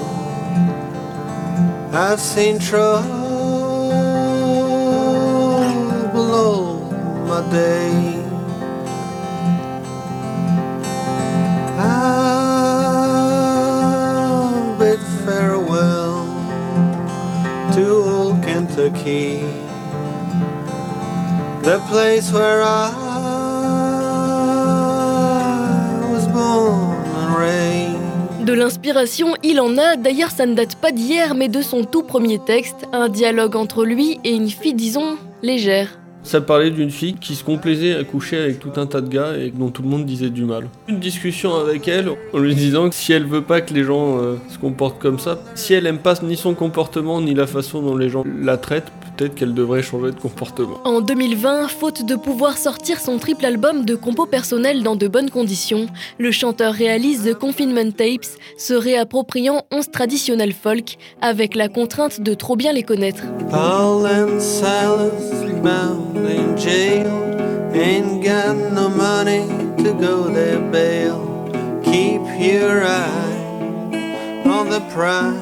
I've 1.91 2.21
seen 2.21 2.57
trouble 2.57 3.03
all 6.15 6.79
my 7.27 7.41
day. 7.51 8.23
I'll 11.77 12.69
bid 14.79 15.01
farewell 15.25 16.23
to 17.73 17.83
old 18.13 18.41
Kentucky, 18.43 19.41
the 21.67 21.79
place 21.89 22.31
where 22.31 22.63
I 22.63 22.98
De 28.49 28.55
l'inspiration, 28.55 29.35
il 29.43 29.59
en 29.59 29.77
a, 29.77 29.95
d'ailleurs 29.95 30.31
ça 30.31 30.47
ne 30.47 30.55
date 30.55 30.73
pas 30.73 30.91
d'hier, 30.91 31.35
mais 31.35 31.49
de 31.49 31.61
son 31.61 31.83
tout 31.83 32.01
premier 32.01 32.39
texte, 32.39 32.87
un 32.91 33.07
dialogue 33.07 33.55
entre 33.55 33.85
lui 33.85 34.17
et 34.23 34.31
une 34.31 34.49
fille, 34.49 34.73
disons, 34.73 35.17
légère. 35.43 35.99
Ça 36.23 36.41
parlait 36.41 36.71
d'une 36.71 36.89
fille 36.89 37.13
qui 37.13 37.35
se 37.35 37.43
complaisait 37.43 37.95
à 37.95 38.03
coucher 38.03 38.39
avec 38.39 38.57
tout 38.57 38.71
un 38.77 38.87
tas 38.87 39.01
de 39.01 39.07
gars 39.07 39.37
et 39.37 39.51
dont 39.51 39.69
tout 39.69 39.83
le 39.83 39.89
monde 39.89 40.07
disait 40.07 40.31
du 40.31 40.45
mal. 40.45 40.67
Une 40.87 40.97
discussion 40.97 41.57
avec 41.57 41.87
elle 41.87 42.09
en 42.33 42.39
lui 42.39 42.55
disant 42.55 42.89
que 42.89 42.95
si 42.95 43.13
elle 43.13 43.27
veut 43.27 43.43
pas 43.43 43.61
que 43.61 43.71
les 43.71 43.83
gens 43.83 44.17
euh, 44.17 44.37
se 44.49 44.57
comportent 44.57 44.99
comme 44.99 45.19
ça, 45.19 45.37
si 45.53 45.75
elle 45.75 45.85
aime 45.85 45.99
pas 45.99 46.15
ni 46.23 46.35
son 46.35 46.55
comportement 46.55 47.21
ni 47.21 47.35
la 47.35 47.45
façon 47.45 47.83
dont 47.83 47.95
les 47.95 48.09
gens 48.09 48.23
la 48.41 48.57
traitent, 48.57 48.91
peut-être 49.19 49.35
qu'elle 49.35 49.53
devrait 49.53 49.83
changer 49.83 50.11
de 50.11 50.19
comportement. 50.19 50.79
En 50.85 51.01
2020, 51.01 51.67
faute 51.67 52.05
de 52.05 52.15
pouvoir 52.15 52.57
sortir 52.57 53.01
son 53.01 53.17
triple 53.17 53.45
album 53.45 53.83
de 53.83 53.95
compos 53.95 54.25
personnels 54.25 54.81
dans 54.81 54.95
de 54.95 55.09
bonnes 55.09 55.29
conditions, 55.29 55.87
le 56.17 56.31
chanteur 56.31 56.73
réalise 56.73 57.23
The 57.23 57.33
Confinement 57.33 57.91
Tapes, 57.91 58.39
se 58.57 58.73
réappropriant 58.73 59.63
11 59.71 59.91
traditionnels 59.91 60.53
folk 60.53 60.97
avec 61.21 61.55
la 61.55 61.67
contrainte 61.67 62.21
de 62.21 62.33
trop 62.33 62.55
bien 62.55 62.71
les 62.71 62.83
connaître. 62.83 63.23
Paul 63.51 64.05
and 64.05 64.39
Silas 64.39 65.11
bound 65.61 66.15
in 66.25 66.55
jail 66.55 67.05
ain't 67.73 68.23
got 68.23 68.55
no 68.73 68.87
money 68.87 69.43
to 69.83 69.93
go 69.95 70.29
their 70.29 70.59
bail. 70.71 71.19
Keep 71.83 72.21
your 72.39 72.85
eye 72.85 74.45
on 74.45 74.69
the 74.69 74.79
prize. 74.93 75.35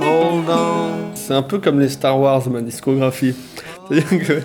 Hold 0.00 0.48
on. 0.48 1.01
C'est 1.22 1.34
un 1.34 1.42
peu 1.42 1.60
comme 1.60 1.78
les 1.78 1.88
Star 1.88 2.18
Wars, 2.18 2.48
ma 2.50 2.60
discographie. 2.60 3.34
C'est-à-dire 3.88 4.26
que 4.26 4.42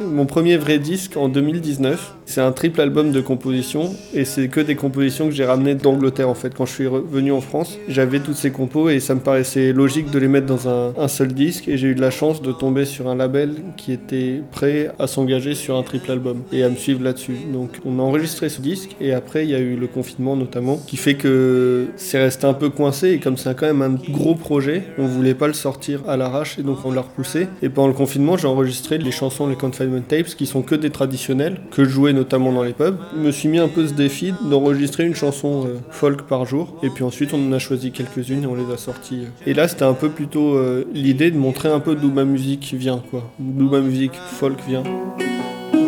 mon 0.00 0.26
premier 0.26 0.56
vrai 0.56 0.78
disque 0.78 1.16
en 1.16 1.28
2019, 1.28 2.16
C'est 2.30 2.40
un 2.40 2.52
triple 2.52 2.80
album 2.80 3.10
de 3.10 3.20
compositions 3.20 3.92
et 4.14 4.24
c'est 4.24 4.46
que 4.46 4.60
des 4.60 4.76
compositions 4.76 5.26
que 5.26 5.32
j'ai 5.32 5.44
ramenées 5.44 5.74
d'Angleterre 5.74 6.28
en 6.28 6.34
fait. 6.34 6.54
Quand 6.54 6.64
je 6.64 6.72
suis 6.72 6.86
revenu 6.86 7.32
en 7.32 7.40
France, 7.40 7.76
j'avais 7.88 8.20
toutes 8.20 8.36
ces 8.36 8.52
compos 8.52 8.88
et 8.88 9.00
ça 9.00 9.16
me 9.16 9.20
paraissait 9.20 9.72
logique 9.72 10.12
de 10.12 10.18
les 10.20 10.28
mettre 10.28 10.46
dans 10.46 10.68
un, 10.68 11.08
seul 11.08 11.32
disque 11.32 11.66
et 11.66 11.76
j'ai 11.76 11.88
eu 11.88 11.96
de 11.96 12.00
la 12.00 12.12
chance 12.12 12.40
de 12.40 12.52
tomber 12.52 12.84
sur 12.84 13.08
un 13.08 13.16
label 13.16 13.56
qui 13.76 13.90
était 13.90 14.42
prêt 14.52 14.92
à 15.00 15.08
s'engager 15.08 15.56
sur 15.56 15.76
un 15.76 15.82
triple 15.82 16.12
album 16.12 16.42
et 16.52 16.62
à 16.62 16.68
me 16.68 16.76
suivre 16.76 17.02
là-dessus. 17.02 17.34
Donc 17.52 17.70
on 17.84 17.98
a 17.98 18.02
enregistré 18.02 18.48
ce 18.48 18.60
disque 18.60 18.94
et 19.00 19.12
après 19.12 19.44
il 19.44 19.50
y 19.50 19.56
a 19.56 19.58
eu 19.58 19.74
le 19.74 19.88
confinement 19.88 20.36
notamment 20.36 20.76
qui 20.86 20.98
fait 20.98 21.14
que 21.14 21.88
c'est 21.96 22.22
resté 22.22 22.46
un 22.46 22.54
peu 22.54 22.70
coincé 22.70 23.08
et 23.08 23.18
comme 23.18 23.36
c'est 23.36 23.58
quand 23.58 23.66
même 23.66 23.82
un 23.82 24.12
gros 24.12 24.36
projet, 24.36 24.84
on 24.98 25.06
voulait 25.06 25.34
pas 25.34 25.48
le 25.48 25.52
sortir 25.52 26.08
à 26.08 26.16
l'arrache 26.16 26.60
et 26.60 26.62
donc 26.62 26.78
on 26.84 26.92
l'a 26.92 27.00
repoussé. 27.00 27.48
Et 27.60 27.68
pendant 27.68 27.88
le 27.88 27.94
confinement, 27.94 28.36
j'ai 28.36 28.46
enregistré 28.46 28.98
les 28.98 29.10
chansons, 29.10 29.48
les 29.48 29.56
tapes 29.98 30.36
qui 30.36 30.46
sont 30.46 30.62
que 30.62 30.74
des 30.74 30.90
traditionnels 30.90 31.60
que 31.70 31.84
je 31.84 31.90
jouais 31.90 32.12
notamment 32.12 32.52
dans 32.52 32.62
les 32.62 32.72
pubs. 32.72 32.96
Je 33.16 33.20
me 33.20 33.30
suis 33.32 33.48
mis 33.48 33.58
un 33.58 33.68
peu 33.68 33.86
ce 33.86 33.92
défi 33.92 34.32
d'enregistrer 34.48 35.04
une 35.04 35.14
chanson 35.14 35.66
euh, 35.66 35.78
folk 35.90 36.22
par 36.22 36.46
jour 36.46 36.76
et 36.82 36.90
puis 36.90 37.02
ensuite 37.04 37.34
on 37.34 37.48
en 37.48 37.52
a 37.52 37.58
choisi 37.58 37.90
quelques-unes 37.90 38.44
et 38.44 38.46
on 38.46 38.54
les 38.54 38.72
a 38.72 38.76
sorties. 38.76 39.26
Et 39.46 39.54
là 39.54 39.66
c'était 39.66 39.84
un 39.84 39.94
peu 39.94 40.08
plutôt 40.08 40.54
euh, 40.54 40.84
l'idée 40.92 41.30
de 41.30 41.36
montrer 41.36 41.68
un 41.68 41.80
peu 41.80 41.94
d'où 41.94 42.10
ma 42.10 42.24
musique 42.24 42.74
vient 42.74 43.02
quoi, 43.10 43.30
d'où 43.38 43.68
ma 43.68 43.80
musique 43.80 44.14
folk 44.14 44.58
vient. 44.66 44.84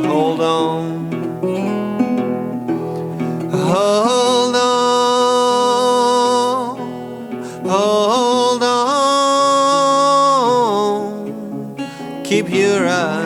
Hold 0.04 0.40
on. 0.40 0.82
Hold 3.50 4.56
on. 4.56 4.92
Hold 7.64 8.62
on. 8.62 9.02
Keep 12.24 12.50
your 12.50 12.86
eye 12.86 13.21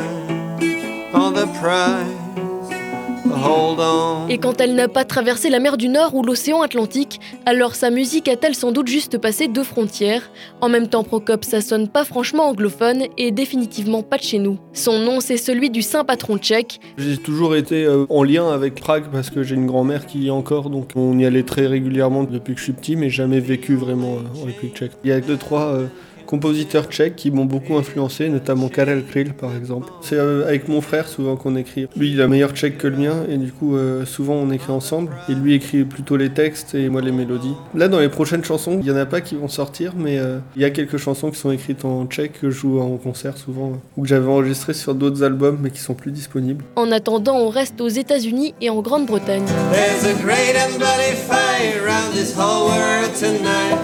Et 4.29 4.39
quand 4.39 4.61
elle 4.61 4.75
n'a 4.75 4.89
pas 4.89 5.05
traversé 5.05 5.51
la 5.51 5.61
mer 5.61 5.77
du 5.77 5.89
Nord 5.89 6.15
ou 6.15 6.23
l'océan 6.23 6.63
Atlantique, 6.63 7.21
alors 7.45 7.75
sa 7.75 7.91
musique 7.91 8.29
a-t-elle 8.29 8.55
sans 8.55 8.73
doute 8.73 8.89
juste 8.89 9.19
passé 9.19 9.49
deux 9.49 9.63
frontières 9.63 10.31
En 10.61 10.69
même 10.69 10.89
temps, 10.89 11.05
Procop, 11.05 11.45
ça 11.45 11.61
sonne 11.61 11.89
pas 11.89 12.05
franchement 12.05 12.49
anglophone 12.49 13.05
et 13.17 13.31
définitivement 13.31 14.03
pas 14.03 14.17
de 14.17 14.23
chez 14.23 14.39
nous. 14.39 14.59
Son 14.73 14.99
nom, 14.99 15.21
c'est 15.21 15.37
celui 15.37 15.71
du 15.71 15.83
saint 15.83 16.05
patron 16.05 16.39
tchèque. 16.39 16.81
J'ai 16.99 17.17
toujours 17.17 17.57
été 17.57 17.85
euh, 17.85 18.07
en 18.09 18.25
lien 18.25 18.51
avec 18.51 18.75
Prague 18.75 19.05
parce 19.13 19.31
que 19.31 19.43
j'ai 19.43 19.55
une 19.55 19.67
grand-mère 19.67 20.07
qui 20.07 20.21
y 20.21 20.27
est 20.29 20.31
encore, 20.31 20.71
donc 20.71 20.91
on 20.97 21.19
y 21.19 21.25
allait 21.25 21.45
très 21.45 21.67
régulièrement 21.67 22.25
depuis 22.25 22.55
que 22.55 22.59
je 22.59 22.65
suis 22.65 22.73
petit, 22.73 22.97
mais 22.97 23.11
jamais 23.11 23.41
vécu 23.41 23.77
vraiment 23.77 24.17
euh, 24.17 24.43
en 24.43 24.47
République 24.47 24.77
tchèque. 24.77 24.93
Il 25.05 25.11
y 25.11 25.13
a 25.13 25.21
deux, 25.21 25.37
trois 25.37 25.67
euh, 25.67 25.87
compositeurs 26.27 26.87
tchèques 26.87 27.17
qui 27.17 27.31
m'ont 27.31 27.45
beaucoup 27.45 27.77
influencé, 27.77 28.29
notamment 28.29 28.69
Karel 28.69 29.05
Kryl 29.05 29.33
par 29.33 29.57
exemple. 29.57 29.93
C'est 30.03 30.17
euh, 30.17 30.47
avec 30.47 30.69
mon 30.69 30.81
frère 30.81 31.09
souvent 31.09 31.37
qu'on 31.37 31.57
écrit. 31.57 31.87
Lui 31.97 32.13
il 32.13 32.21
a 32.21 32.29
meilleur 32.29 32.51
tchèque 32.51 32.79
que 32.79 32.89
le 32.89 32.97
mien 32.97 33.25
et 33.29 33.37
du 33.37 33.53
coup 33.53 33.77
euh, 33.77 34.05
souvent 34.05 34.35
on 34.35 34.51
écrit 34.51 34.73
ensemble. 34.73 35.13
Et 35.29 35.35
lui 35.35 35.55
écrit 35.55 35.85
plutôt 35.85 36.17
les 36.17 36.31
textes 36.31 36.75
et 36.75 36.89
moi 36.89 37.01
les 37.01 37.13
mélodies. 37.13 37.55
Là 37.75 37.89
dans 37.89 38.01
les 38.01 38.09
prochaines 38.09 38.45
chansons, 38.45 38.79
il 38.81 38.87
y 38.87 38.91
en 38.91 38.97
a 38.97 39.07
pas 39.07 39.21
qui 39.21 39.37
vont 39.37 39.49
sortir, 39.49 39.93
mais 39.97 40.19
euh, 40.19 40.39
il 40.57 40.63
y 40.63 40.65
a 40.65 40.71
quelques 40.71 40.99
chansons 40.99 41.31
qui 41.31 41.39
sont 41.39 41.51
écrites 41.51 41.85
en 41.85 42.07
tchèque 42.07 42.41
que 42.41 42.51
je 42.51 42.57
joue 42.59 42.81
en 42.81 42.97
concert 42.97 43.37
souvent 43.37 43.73
ou 43.97 44.03
que 44.03 44.09
j'avais 44.09 44.29
enregistrées 44.29 44.75
sur 44.75 44.95
d'autres 44.95 45.23
albums 45.23 45.59
mais 45.63 45.71
qui 45.71 45.81
sont 45.81 45.95
plus 45.95 46.11
disponibles. 46.11 46.65
En 46.77 46.91
attendant, 46.91 47.37
on 47.37 47.49
reste 47.49 47.81
aux 47.81 47.89
États-Unis 47.89 48.55
et 48.61 48.71
en 48.71 48.81
Grande-Bretagne. 48.83 49.45
There's 49.73 50.05
a 50.05 50.15
great 50.23 50.57
and 50.57 50.79
bloody 50.79 51.15
fight 51.29 51.77
around 51.83 52.13
this 52.13 52.35
whole 52.37 52.69
world 52.69 53.15
tonight. 53.15 53.79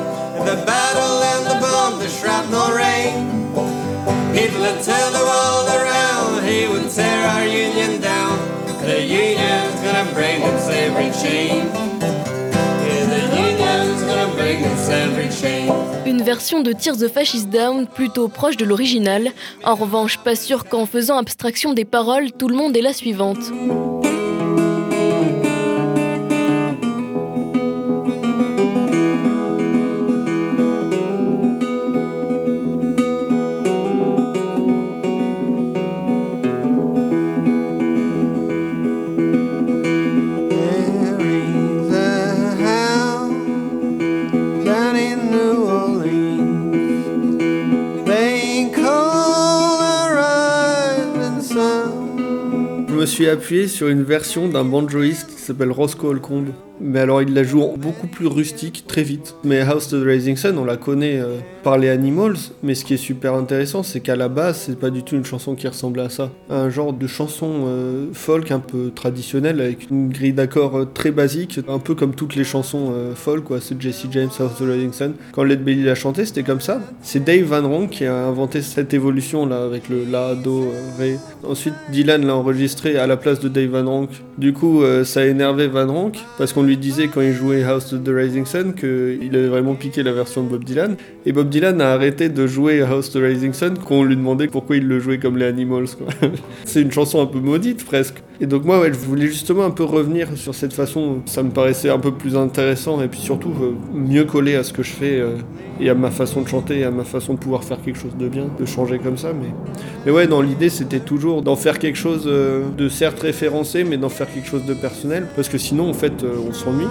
The 0.44 0.56
battle 0.66 1.22
and 1.22 1.46
the 1.46 1.60
bomb, 1.60 2.00
the 2.00 2.08
Une 16.04 16.22
version 16.22 16.60
de 16.60 16.72
Tears 16.72 16.98
the 16.98 17.08
Fascist 17.08 17.48
Down 17.48 17.86
plutôt 17.86 18.28
proche 18.28 18.58
de 18.58 18.66
l'original. 18.66 19.30
En 19.64 19.74
revanche, 19.74 20.18
pas 20.18 20.36
sûr 20.36 20.66
qu'en 20.66 20.84
faisant 20.84 21.16
abstraction 21.16 21.72
des 21.72 21.86
paroles, 21.86 22.32
tout 22.32 22.48
le 22.48 22.56
monde 22.56 22.76
est 22.76 22.82
la 22.82 22.92
suivante. 22.92 23.50
Appuyé 53.28 53.68
sur 53.68 53.88
une 53.88 54.02
version 54.02 54.48
d'un 54.48 54.64
banjoiste 54.64 55.30
qui 55.42 55.48
s'appelle 55.48 55.72
Roscoe 55.72 56.04
Holcomb. 56.04 56.44
Mais 56.80 57.00
alors 57.00 57.22
il 57.22 57.32
la 57.32 57.44
joue 57.44 57.64
beaucoup 57.76 58.08
plus 58.08 58.26
rustique, 58.26 58.84
très 58.88 59.02
vite. 59.02 59.36
Mais 59.44 59.60
House 59.60 59.88
to 59.88 60.00
the 60.00 60.04
Rising 60.04 60.36
Sun, 60.36 60.58
on 60.58 60.64
la 60.64 60.76
connaît 60.76 61.20
euh, 61.20 61.38
par 61.62 61.78
les 61.78 61.88
Animals, 61.88 62.36
mais 62.62 62.74
ce 62.74 62.84
qui 62.84 62.94
est 62.94 62.98
super 62.98 63.34
intéressant, 63.34 63.82
c'est 63.82 64.00
qu'à 64.00 64.16
la 64.16 64.28
base, 64.28 64.64
c'est 64.66 64.78
pas 64.78 64.90
du 64.90 65.02
tout 65.02 65.14
une 65.14 65.24
chanson 65.24 65.54
qui 65.54 65.68
ressemble 65.68 66.00
à 66.00 66.08
ça. 66.08 66.30
Un 66.50 66.70
genre 66.70 66.92
de 66.92 67.06
chanson 67.06 67.64
euh, 67.66 68.06
folk 68.12 68.50
un 68.50 68.58
peu 68.58 68.90
traditionnelle, 68.92 69.60
avec 69.60 69.90
une 69.90 70.08
grille 70.08 70.32
d'accords 70.32 70.76
euh, 70.76 70.84
très 70.92 71.12
basique, 71.12 71.60
un 71.68 71.78
peu 71.78 71.94
comme 71.94 72.14
toutes 72.14 72.34
les 72.34 72.44
chansons 72.44 72.92
folk, 73.14 73.44
quoi. 73.44 73.58
C'est 73.60 73.80
Jesse 73.80 74.06
James, 74.10 74.30
House 74.38 74.56
to 74.58 74.64
the 74.64 74.68
Rising 74.68 74.92
Sun. 74.92 75.12
Quand 75.32 75.44
Led 75.44 75.62
Belly 75.62 75.84
l'a 75.84 75.94
chanté, 75.94 76.24
c'était 76.24 76.42
comme 76.42 76.60
ça. 76.60 76.80
C'est 77.02 77.22
Dave 77.22 77.44
Van 77.44 77.66
Ronk 77.68 77.90
qui 77.90 78.06
a 78.06 78.26
inventé 78.26 78.60
cette 78.62 78.92
évolution 78.92 79.46
là, 79.46 79.62
avec 79.62 79.88
le 79.88 80.04
La, 80.10 80.34
Do, 80.34 80.64
Ré. 80.98 81.16
Ensuite, 81.46 81.74
Dylan 81.90 82.26
l'a 82.26 82.34
enregistré 82.34 82.96
à 82.96 83.06
la 83.06 83.16
place 83.16 83.40
de 83.40 83.48
Dave 83.48 83.70
Van 83.70 83.88
Ronk. 83.88 84.10
Du 84.38 84.52
coup, 84.52 84.82
ça 85.04 85.20
a 85.20 85.24
énervé 85.32 85.66
Van 85.66 85.86
Ronk 85.86 86.18
parce 86.38 86.52
qu'on 86.52 86.62
lui 86.62 86.76
disait 86.76 87.08
quand 87.08 87.20
il 87.20 87.32
jouait 87.32 87.64
House 87.64 87.90
to 87.90 87.98
the 87.98 88.08
Rising 88.08 88.46
Sun 88.46 88.74
qu'il 88.74 89.34
avait 89.34 89.48
vraiment 89.48 89.74
piqué 89.74 90.02
la 90.02 90.12
version 90.12 90.44
de 90.44 90.48
Bob 90.48 90.64
Dylan. 90.64 90.96
Et 91.26 91.32
Bob 91.32 91.48
Dylan 91.48 91.80
a 91.80 91.92
arrêté 91.92 92.28
de 92.28 92.46
jouer 92.46 92.82
House 92.82 93.10
to 93.10 93.18
the 93.18 93.22
Rising 93.22 93.52
Sun 93.52 93.74
quand 93.78 93.96
on 93.96 94.04
lui 94.04 94.16
demandait 94.16 94.46
pourquoi 94.46 94.76
il 94.76 94.86
le 94.86 95.00
jouait 95.00 95.18
comme 95.18 95.36
les 95.36 95.46
Animals. 95.46 95.88
C'est 96.64 96.82
une 96.82 96.92
chanson 96.92 97.20
un 97.20 97.26
peu 97.26 97.40
maudite 97.40 97.84
presque. 97.84 98.22
Et 98.42 98.46
donc 98.46 98.64
moi, 98.64 98.80
ouais, 98.80 98.92
je 98.92 98.98
voulais 98.98 99.28
justement 99.28 99.64
un 99.64 99.70
peu 99.70 99.84
revenir 99.84 100.26
sur 100.34 100.52
cette 100.52 100.72
façon. 100.72 101.18
Ça 101.26 101.44
me 101.44 101.50
paraissait 101.50 101.90
un 101.90 102.00
peu 102.00 102.10
plus 102.10 102.36
intéressant 102.36 103.00
et 103.00 103.06
puis 103.06 103.20
surtout 103.20 103.52
euh, 103.62 103.74
mieux 103.94 104.24
collé 104.24 104.56
à 104.56 104.64
ce 104.64 104.72
que 104.72 104.82
je 104.82 104.90
fais 104.90 105.20
euh, 105.20 105.36
et 105.78 105.88
à 105.88 105.94
ma 105.94 106.10
façon 106.10 106.42
de 106.42 106.48
chanter 106.48 106.80
et 106.80 106.84
à 106.84 106.90
ma 106.90 107.04
façon 107.04 107.34
de 107.34 107.38
pouvoir 107.38 107.62
faire 107.62 107.80
quelque 107.80 108.00
chose 108.00 108.16
de 108.18 108.28
bien, 108.28 108.48
de 108.58 108.66
changer 108.66 108.98
comme 108.98 109.16
ça. 109.16 109.32
Mais, 109.32 109.50
mais 110.04 110.10
ouais, 110.10 110.26
dans 110.26 110.42
l'idée, 110.42 110.70
c'était 110.70 110.98
toujours 110.98 111.42
d'en 111.42 111.54
faire 111.54 111.78
quelque 111.78 111.98
chose 111.98 112.24
euh, 112.26 112.64
de 112.76 112.88
certes 112.88 113.20
référencé, 113.20 113.84
mais 113.84 113.96
d'en 113.96 114.08
faire 114.08 114.26
quelque 114.26 114.48
chose 114.48 114.66
de 114.66 114.74
personnel. 114.74 115.28
Parce 115.36 115.48
que 115.48 115.56
sinon, 115.56 115.88
en 115.88 115.94
fait, 115.94 116.24
on 116.24 116.52
s'ennuie. 116.52 116.88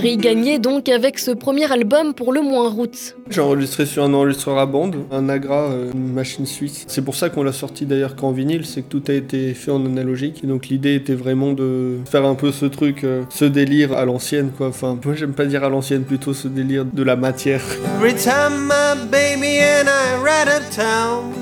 Paris 0.00 0.16
gagné 0.16 0.58
donc 0.58 0.88
avec 0.88 1.18
ce 1.18 1.30
premier 1.30 1.70
album 1.70 2.14
pour 2.14 2.32
le 2.32 2.40
moins 2.40 2.70
route. 2.70 3.14
J'ai 3.28 3.42
enregistré 3.42 3.84
sur 3.84 4.02
un 4.02 4.14
enregistreur 4.14 4.56
à 4.56 4.64
bande, 4.64 4.96
un 5.12 5.28
Agra, 5.28 5.72
euh, 5.72 5.92
une 5.92 6.14
machine 6.14 6.46
suisse. 6.46 6.86
C'est 6.88 7.04
pour 7.04 7.14
ça 7.14 7.28
qu'on 7.28 7.42
l'a 7.42 7.52
sorti 7.52 7.84
d'ailleurs 7.84 8.16
qu'en 8.16 8.32
vinyle, 8.32 8.64
c'est 8.64 8.80
que 8.80 8.88
tout 8.88 9.02
a 9.08 9.12
été 9.12 9.52
fait 9.52 9.70
en 9.70 9.84
analogique. 9.84 10.40
Et 10.42 10.46
donc 10.46 10.68
l'idée 10.68 10.94
était 10.94 11.12
vraiment 11.12 11.52
de 11.52 11.98
faire 12.10 12.24
un 12.24 12.34
peu 12.34 12.50
ce 12.50 12.64
truc, 12.64 13.04
euh, 13.04 13.24
ce 13.28 13.44
délire 13.44 13.92
à 13.92 14.06
l'ancienne 14.06 14.52
quoi. 14.56 14.68
Enfin, 14.68 14.98
moi 15.04 15.14
j'aime 15.14 15.34
pas 15.34 15.44
dire 15.44 15.64
à 15.64 15.68
l'ancienne, 15.68 16.04
plutôt 16.04 16.32
ce 16.32 16.48
délire 16.48 16.86
de 16.86 17.02
la 17.02 17.16
matière. 17.16 17.60
Every 17.98 18.14
time 18.14 18.68
my 18.68 19.06
baby 19.10 19.58
and 19.60 19.86
I 19.86 20.16
ride 20.24 20.48
uptown, 20.48 21.34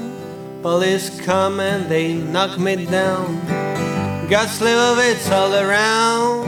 police 0.64 1.12
come 1.24 1.60
and 1.60 1.88
they 1.88 2.12
knock 2.32 2.58
me 2.58 2.74
down. 2.74 3.38
Got 4.28 4.48
slivovitz 4.48 5.30
all 5.30 5.54
around 5.54 6.44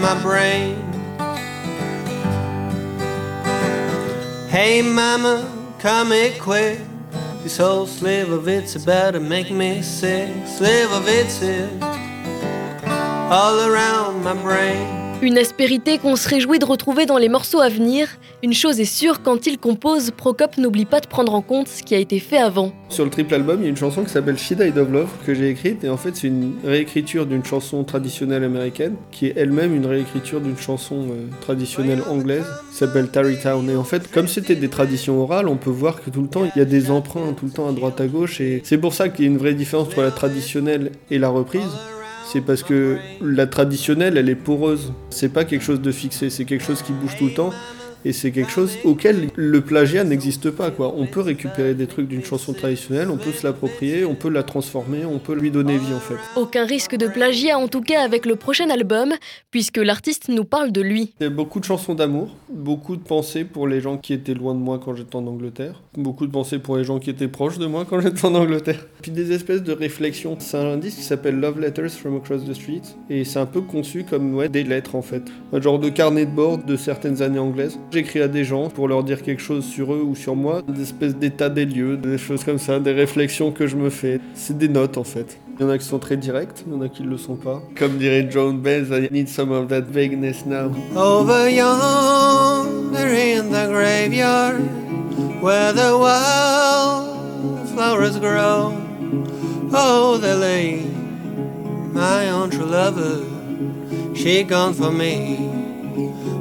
my 0.00 0.14
brain. 0.22 0.91
Hey 4.52 4.82
mama, 4.82 5.48
come 5.78 6.08
here 6.08 6.34
quick. 6.38 6.78
This 7.42 7.56
whole 7.56 7.86
sliver 7.86 8.34
of 8.34 8.48
it's 8.48 8.76
about 8.76 9.12
to 9.12 9.20
make 9.20 9.50
me 9.50 9.80
sick. 9.80 10.28
Sliver 10.46 10.96
of 10.96 11.08
it's 11.08 11.42
all 13.32 13.66
around 13.66 14.22
my 14.22 14.34
brain. 14.34 15.01
Une 15.22 15.38
aspérité 15.38 15.98
qu'on 15.98 16.16
se 16.16 16.28
réjouit 16.28 16.58
de 16.58 16.64
retrouver 16.64 17.06
dans 17.06 17.16
les 17.16 17.28
morceaux 17.28 17.60
à 17.60 17.68
venir. 17.68 18.08
Une 18.42 18.52
chose 18.52 18.80
est 18.80 18.84
sûre, 18.84 19.22
quand 19.22 19.46
il 19.46 19.56
compose, 19.56 20.10
Procop 20.10 20.58
n'oublie 20.58 20.84
pas 20.84 20.98
de 20.98 21.06
prendre 21.06 21.32
en 21.32 21.42
compte 21.42 21.68
ce 21.68 21.84
qui 21.84 21.94
a 21.94 21.98
été 21.98 22.18
fait 22.18 22.38
avant. 22.38 22.72
Sur 22.88 23.04
le 23.04 23.10
triple 23.10 23.34
album, 23.34 23.60
il 23.60 23.62
y 23.62 23.66
a 23.66 23.68
une 23.68 23.76
chanson 23.76 24.02
qui 24.02 24.10
s'appelle 24.10 24.36
She 24.36 24.54
Died 24.54 24.76
of 24.76 24.90
Love 24.90 25.08
que 25.24 25.32
j'ai 25.32 25.50
écrite 25.50 25.84
et 25.84 25.88
en 25.88 25.96
fait 25.96 26.16
c'est 26.16 26.26
une 26.26 26.54
réécriture 26.64 27.24
d'une 27.26 27.44
chanson 27.44 27.84
traditionnelle 27.84 28.42
américaine 28.42 28.96
qui 29.12 29.26
est 29.28 29.34
elle-même 29.36 29.76
une 29.76 29.86
réécriture 29.86 30.40
d'une 30.40 30.58
chanson 30.58 31.06
euh, 31.10 31.28
traditionnelle 31.40 32.02
anglaise 32.10 32.44
qui 32.72 32.78
s'appelle 32.78 33.08
Tarrytown 33.08 33.70
et 33.70 33.76
en 33.76 33.84
fait 33.84 34.10
comme 34.10 34.26
c'était 34.26 34.56
des 34.56 34.68
traditions 34.68 35.22
orales 35.22 35.46
on 35.46 35.56
peut 35.56 35.70
voir 35.70 36.02
que 36.02 36.10
tout 36.10 36.22
le 36.22 36.28
temps 36.28 36.44
il 36.44 36.58
y 36.58 36.62
a 36.62 36.66
des 36.66 36.90
emprunts 36.90 37.32
tout 37.32 37.46
le 37.46 37.52
temps 37.52 37.68
à 37.68 37.72
droite 37.72 38.00
à 38.00 38.08
gauche 38.08 38.40
et 38.40 38.60
c'est 38.64 38.78
pour 38.78 38.92
ça 38.92 39.08
qu'il 39.08 39.24
y 39.24 39.28
a 39.28 39.30
une 39.30 39.38
vraie 39.38 39.54
différence 39.54 39.86
entre 39.86 40.02
la 40.02 40.10
traditionnelle 40.10 40.90
et 41.10 41.18
la 41.18 41.28
reprise 41.28 41.70
c'est 42.24 42.40
parce 42.40 42.62
que 42.62 42.98
la 43.20 43.46
traditionnelle, 43.46 44.16
elle 44.16 44.28
est 44.28 44.34
poreuse. 44.34 44.92
C'est 45.10 45.28
pas 45.28 45.44
quelque 45.44 45.64
chose 45.64 45.80
de 45.80 45.92
fixé, 45.92 46.30
c'est 46.30 46.44
quelque 46.44 46.64
chose 46.64 46.82
qui 46.82 46.92
bouge 46.92 47.16
tout 47.18 47.26
le 47.26 47.34
temps. 47.34 47.52
Et 48.04 48.12
c'est 48.12 48.32
quelque 48.32 48.50
chose 48.50 48.76
auquel 48.84 49.28
le 49.36 49.60
plagiat 49.60 50.04
n'existe 50.04 50.50
pas. 50.50 50.70
Quoi. 50.70 50.94
On 50.96 51.06
peut 51.06 51.20
récupérer 51.20 51.74
des 51.74 51.86
trucs 51.86 52.08
d'une 52.08 52.24
chanson 52.24 52.52
traditionnelle, 52.52 53.10
on 53.10 53.16
peut 53.16 53.32
se 53.32 53.46
l'approprier, 53.46 54.04
on 54.04 54.14
peut 54.14 54.28
la 54.28 54.42
transformer, 54.42 55.04
on 55.04 55.18
peut 55.18 55.34
lui 55.34 55.50
donner 55.50 55.78
vie 55.78 55.94
en 55.94 56.00
fait. 56.00 56.16
Aucun 56.36 56.64
risque 56.64 56.96
de 56.96 57.06
plagiat 57.06 57.58
en 57.58 57.68
tout 57.68 57.80
cas 57.80 58.02
avec 58.02 58.26
le 58.26 58.36
prochain 58.36 58.70
album, 58.70 59.12
puisque 59.50 59.78
l'artiste 59.78 60.28
nous 60.28 60.44
parle 60.44 60.72
de 60.72 60.80
lui. 60.80 61.12
Il 61.20 61.24
y 61.24 61.26
a 61.26 61.30
beaucoup 61.30 61.60
de 61.60 61.64
chansons 61.64 61.94
d'amour, 61.94 62.36
beaucoup 62.50 62.96
de 62.96 63.02
pensées 63.02 63.44
pour 63.44 63.68
les 63.68 63.80
gens 63.80 63.98
qui 63.98 64.12
étaient 64.12 64.34
loin 64.34 64.54
de 64.54 64.60
moi 64.60 64.80
quand 64.82 64.94
j'étais 64.94 65.16
en 65.16 65.26
Angleterre, 65.26 65.80
beaucoup 65.96 66.26
de 66.26 66.32
pensées 66.32 66.58
pour 66.58 66.76
les 66.76 66.84
gens 66.84 66.98
qui 66.98 67.10
étaient 67.10 67.28
proches 67.28 67.58
de 67.58 67.66
moi 67.66 67.86
quand 67.88 68.00
j'étais 68.00 68.24
en 68.24 68.34
Angleterre. 68.34 68.86
Puis 69.00 69.10
des 69.10 69.32
espèces 69.32 69.62
de 69.62 69.72
réflexions. 69.72 70.36
C'est 70.38 70.56
un 70.56 70.76
disque 70.76 70.98
qui 70.98 71.04
s'appelle 71.04 71.38
Love 71.38 71.60
Letters 71.60 71.90
from 71.90 72.16
Across 72.16 72.44
the 72.44 72.54
Street, 72.54 72.82
et 73.10 73.24
c'est 73.24 73.38
un 73.38 73.46
peu 73.46 73.60
conçu 73.60 74.04
comme 74.04 74.34
ouais, 74.34 74.48
des 74.48 74.64
lettres 74.64 74.94
en 74.94 75.02
fait. 75.02 75.22
Un 75.52 75.60
genre 75.60 75.78
de 75.78 75.88
carnet 75.88 76.26
de 76.26 76.30
bord 76.30 76.58
de 76.58 76.76
certaines 76.76 77.22
années 77.22 77.38
anglaises. 77.38 77.78
J'écris 77.92 78.22
à 78.22 78.28
des 78.28 78.42
gens 78.42 78.70
pour 78.70 78.88
leur 78.88 79.04
dire 79.04 79.22
quelque 79.22 79.42
chose 79.42 79.66
sur 79.66 79.92
eux 79.92 80.00
ou 80.00 80.14
sur 80.14 80.34
moi, 80.34 80.62
des 80.66 80.80
espèces 80.80 81.14
d'état 81.14 81.50
des 81.50 81.66
lieux, 81.66 81.98
des 81.98 82.16
choses 82.16 82.42
comme 82.42 82.58
ça, 82.58 82.80
des 82.80 82.92
réflexions 82.92 83.52
que 83.52 83.66
je 83.66 83.76
me 83.76 83.90
fais. 83.90 84.18
C'est 84.32 84.56
des 84.56 84.68
notes 84.68 84.96
en 84.96 85.04
fait. 85.04 85.38
Il 85.58 85.62
y 85.62 85.66
en 85.66 85.68
a 85.68 85.76
qui 85.76 85.84
sont 85.84 85.98
très 85.98 86.16
directes, 86.16 86.64
il 86.66 86.72
y 86.72 86.74
en 86.76 86.80
a 86.80 86.88
qui 86.88 87.02
ne 87.02 87.10
le 87.10 87.18
sont 87.18 87.36
pas. 87.36 87.60
Comme 87.76 87.98
dirait 87.98 88.30
Joan 88.30 88.54
Baez, 88.54 88.84
I 88.90 89.08
need 89.10 89.28
some 89.28 89.52
of 89.52 89.68
that 89.68 89.82
vagueness 89.82 90.46
now. 90.46 90.72
Over 90.96 91.50
yonder 91.50 93.08
in 93.08 93.50
the 93.50 93.68
graveyard 93.68 94.62
where 95.42 95.74
the 95.74 95.94
wild 95.94 97.68
flowers 97.74 98.18
grow. 98.18 98.72
Oh, 99.74 100.16
there 100.16 100.36
lay 100.36 100.86
my 101.92 102.30
own 102.30 102.48
true 102.48 102.64
lover. 102.64 103.20
She 104.14 104.44
gone 104.44 104.72
for 104.72 104.90
me 104.90 105.50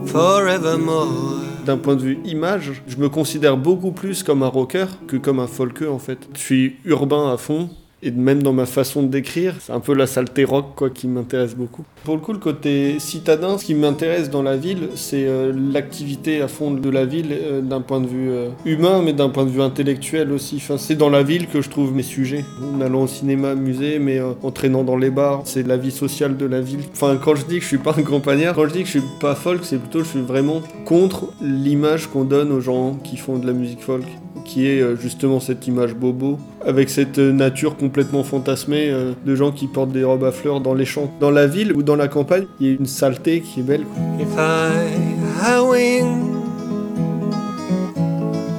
forevermore. 0.08 1.41
D'un 1.72 1.78
point 1.78 1.96
de 1.96 2.02
vue 2.02 2.20
image, 2.26 2.84
je 2.86 2.98
me 2.98 3.08
considère 3.08 3.56
beaucoup 3.56 3.94
plus 3.94 4.24
comme 4.24 4.44
un 4.44 4.48
rocker 4.48 4.88
que 5.08 5.16
comme 5.16 5.40
un 5.40 5.48
folkeux 5.48 5.88
en 5.88 6.00
fait. 6.00 6.28
Je 6.34 6.40
suis 6.42 6.76
urbain 6.84 7.32
à 7.32 7.38
fond. 7.38 7.70
Et 8.04 8.12
même 8.12 8.42
dans 8.42 8.54
ma 8.54 8.66
façon 8.66 9.04
de 9.04 9.08
décrire, 9.08 9.56
c'est 9.60 9.72
un 9.72 9.80
peu 9.80 9.94
la 9.94 10.08
saleté 10.08 10.44
rock 10.44 10.74
quoi 10.76 10.90
qui 10.90 11.08
m'intéresse 11.08 11.56
beaucoup. 11.56 11.84
Pour 12.04 12.16
le 12.16 12.22
coup, 12.22 12.34
le 12.34 12.40
côté 12.40 12.98
citadin, 13.00 13.60
ce 13.60 13.66
qui 13.66 13.76
m'intéresse 13.76 14.32
dans 14.32 14.42
la 14.42 14.58
ville, 14.58 14.90
c'est 14.96 15.26
euh, 15.28 15.54
l'activité 15.72 16.42
à 16.42 16.48
fond 16.48 16.72
de 16.72 16.90
la 16.90 17.06
ville 17.06 17.28
euh, 17.32 17.62
d'un 17.62 17.82
point 17.82 18.02
de 18.02 18.08
vue 18.08 18.32
euh, 18.32 18.50
humain, 18.66 19.04
mais 19.04 19.14
d'un 19.14 19.30
point 19.30 19.46
de 19.46 19.52
vue 19.52 19.62
intellectuel 19.62 20.32
aussi. 20.32 20.64
C'est 20.78 20.96
dans 20.96 21.10
la 21.10 21.22
ville 21.22 21.48
que 21.48 21.62
je 21.62 21.70
trouve 21.70 21.94
mes 21.94 22.02
sujets. 22.02 22.44
En 22.74 22.82
allant 22.82 23.04
au 23.04 23.08
cinéma, 23.08 23.54
musée, 23.54 24.00
mais 24.00 24.20
en 24.20 24.52
traînant 24.52 24.84
dans 24.84 24.98
les 24.98 25.12
bars, 25.12 25.42
c'est 25.46 25.66
la 25.66 25.78
vie 25.78 25.92
sociale 25.92 26.38
de 26.38 26.46
la 26.46 26.60
ville. 26.60 26.82
Enfin, 26.94 27.20
quand 27.24 27.36
je 27.36 27.46
dis 27.46 27.58
que 27.58 27.64
je 27.64 27.68
suis 27.68 27.78
pas 27.78 27.94
un 27.98 28.04
campagnard, 28.04 28.56
quand 28.56 28.68
je 28.68 28.74
dis 28.74 28.80
que 28.80 28.86
je 28.86 29.00
suis 29.00 29.08
pas 29.20 29.36
folk, 29.36 29.60
c'est 29.64 29.78
plutôt 29.78 30.00
que 30.00 30.06
je 30.06 30.10
suis 30.10 30.22
vraiment 30.22 30.62
contre 30.86 31.32
l'image 31.42 32.08
qu'on 32.08 32.24
donne 32.24 32.52
aux 32.52 32.62
gens 32.62 32.96
qui 32.96 33.18
font 33.18 33.38
de 33.38 33.46
la 33.46 33.54
musique 33.54 33.82
folk 33.82 34.06
qui 34.46 34.68
est 34.68 34.82
euh, 34.82 34.96
justement 34.96 35.40
cette 35.40 35.68
image 35.68 35.94
bobo, 35.94 36.38
avec 36.66 36.90
cette 36.90 37.20
euh, 37.20 37.32
nature 37.32 37.78
complètement 37.78 38.24
fantasmée 38.24 38.90
euh, 38.90 39.14
de 39.26 39.36
gens 39.36 39.52
qui 39.52 39.68
portent 39.68 39.92
des 39.92 40.04
robes 40.04 40.24
à 40.24 40.32
fleurs 40.32 40.62
dans 40.62 40.74
les 40.74 40.86
champs. 40.86 41.12
Dans 41.20 41.32
la 41.32 41.48
ville 41.48 41.74
ou 41.74 41.84
dans 41.84 41.96
la 41.96 42.08
campagne, 42.08 42.46
il 42.60 42.68
y 42.68 42.70
a 42.70 42.74
une 42.74 42.86
saleté 42.86 43.42
qui 43.42 43.62
est 43.62 43.64
belle. 43.64 43.86
If 44.20 44.28
I 44.38 45.02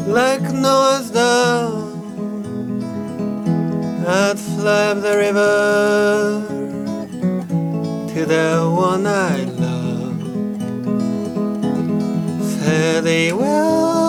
like 0.08 0.52
Noah's 0.52 1.10
I'd 4.04 4.38
fly 4.38 4.94
the 4.94 5.16
river 5.16 6.42
to 8.12 8.26
the 8.26 8.68
one 8.68 9.06
I 9.06 9.44
love. 9.44 10.20
Fare 12.58 13.00
thee 13.00 13.32
well, 13.32 14.01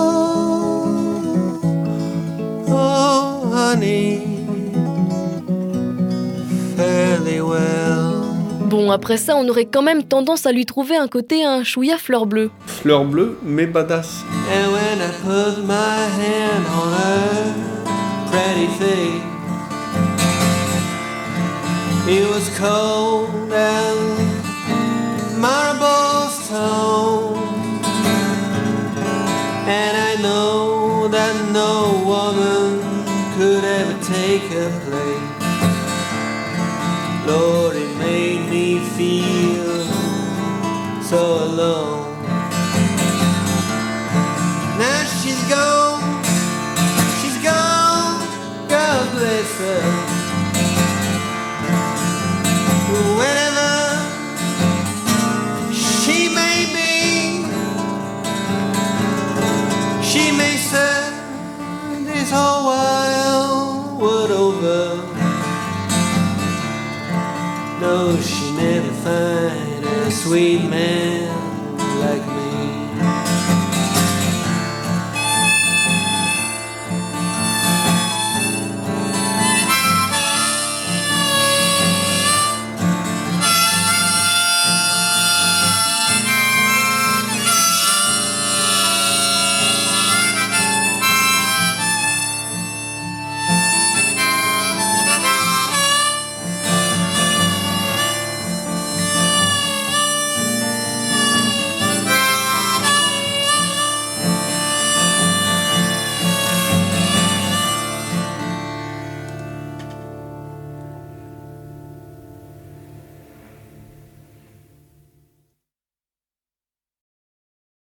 thee 7.23 7.41
well. 7.41 8.23
Bon, 8.65 8.91
après 8.91 9.17
ça, 9.17 9.35
on 9.35 9.47
aurait 9.47 9.65
quand 9.65 9.81
même 9.81 10.03
tendance 10.03 10.45
à 10.45 10.51
lui 10.51 10.65
trouver 10.65 10.95
un 10.95 11.07
côté 11.07 11.43
un 11.45 11.63
chouïa 11.63 11.97
fleur 11.97 12.25
bleue. 12.25 12.49
Fleur 12.65 13.05
bleue, 13.05 13.37
mais 13.43 13.67
badass. 13.67 14.23
And 14.51 14.71
when 14.71 14.99
I 14.99 15.11
put 15.23 15.63
my 15.63 16.07
hand 16.19 16.65
on 16.79 16.91
her 16.93 17.53
pretty 18.31 18.67
face, 18.79 19.21
it 22.07 22.27
was 22.29 22.49
cold 22.57 23.53
and 23.53 24.17
marble 25.39 26.29
stone. 26.29 27.37
And 29.65 29.95
I 29.95 30.21
know 30.21 31.07
that 31.09 31.35
no 31.53 32.03
woman 32.05 32.82
Lord, 37.25 37.75
it 37.77 37.95
made 37.97 38.49
me 38.49 38.79
feel 38.79 39.85
so 41.01 41.45
alone. 41.45 42.02
She 68.21 68.51
never 68.53 68.93
find 69.03 69.85
a 69.85 70.11
sweet 70.11 70.63
man 70.69 71.22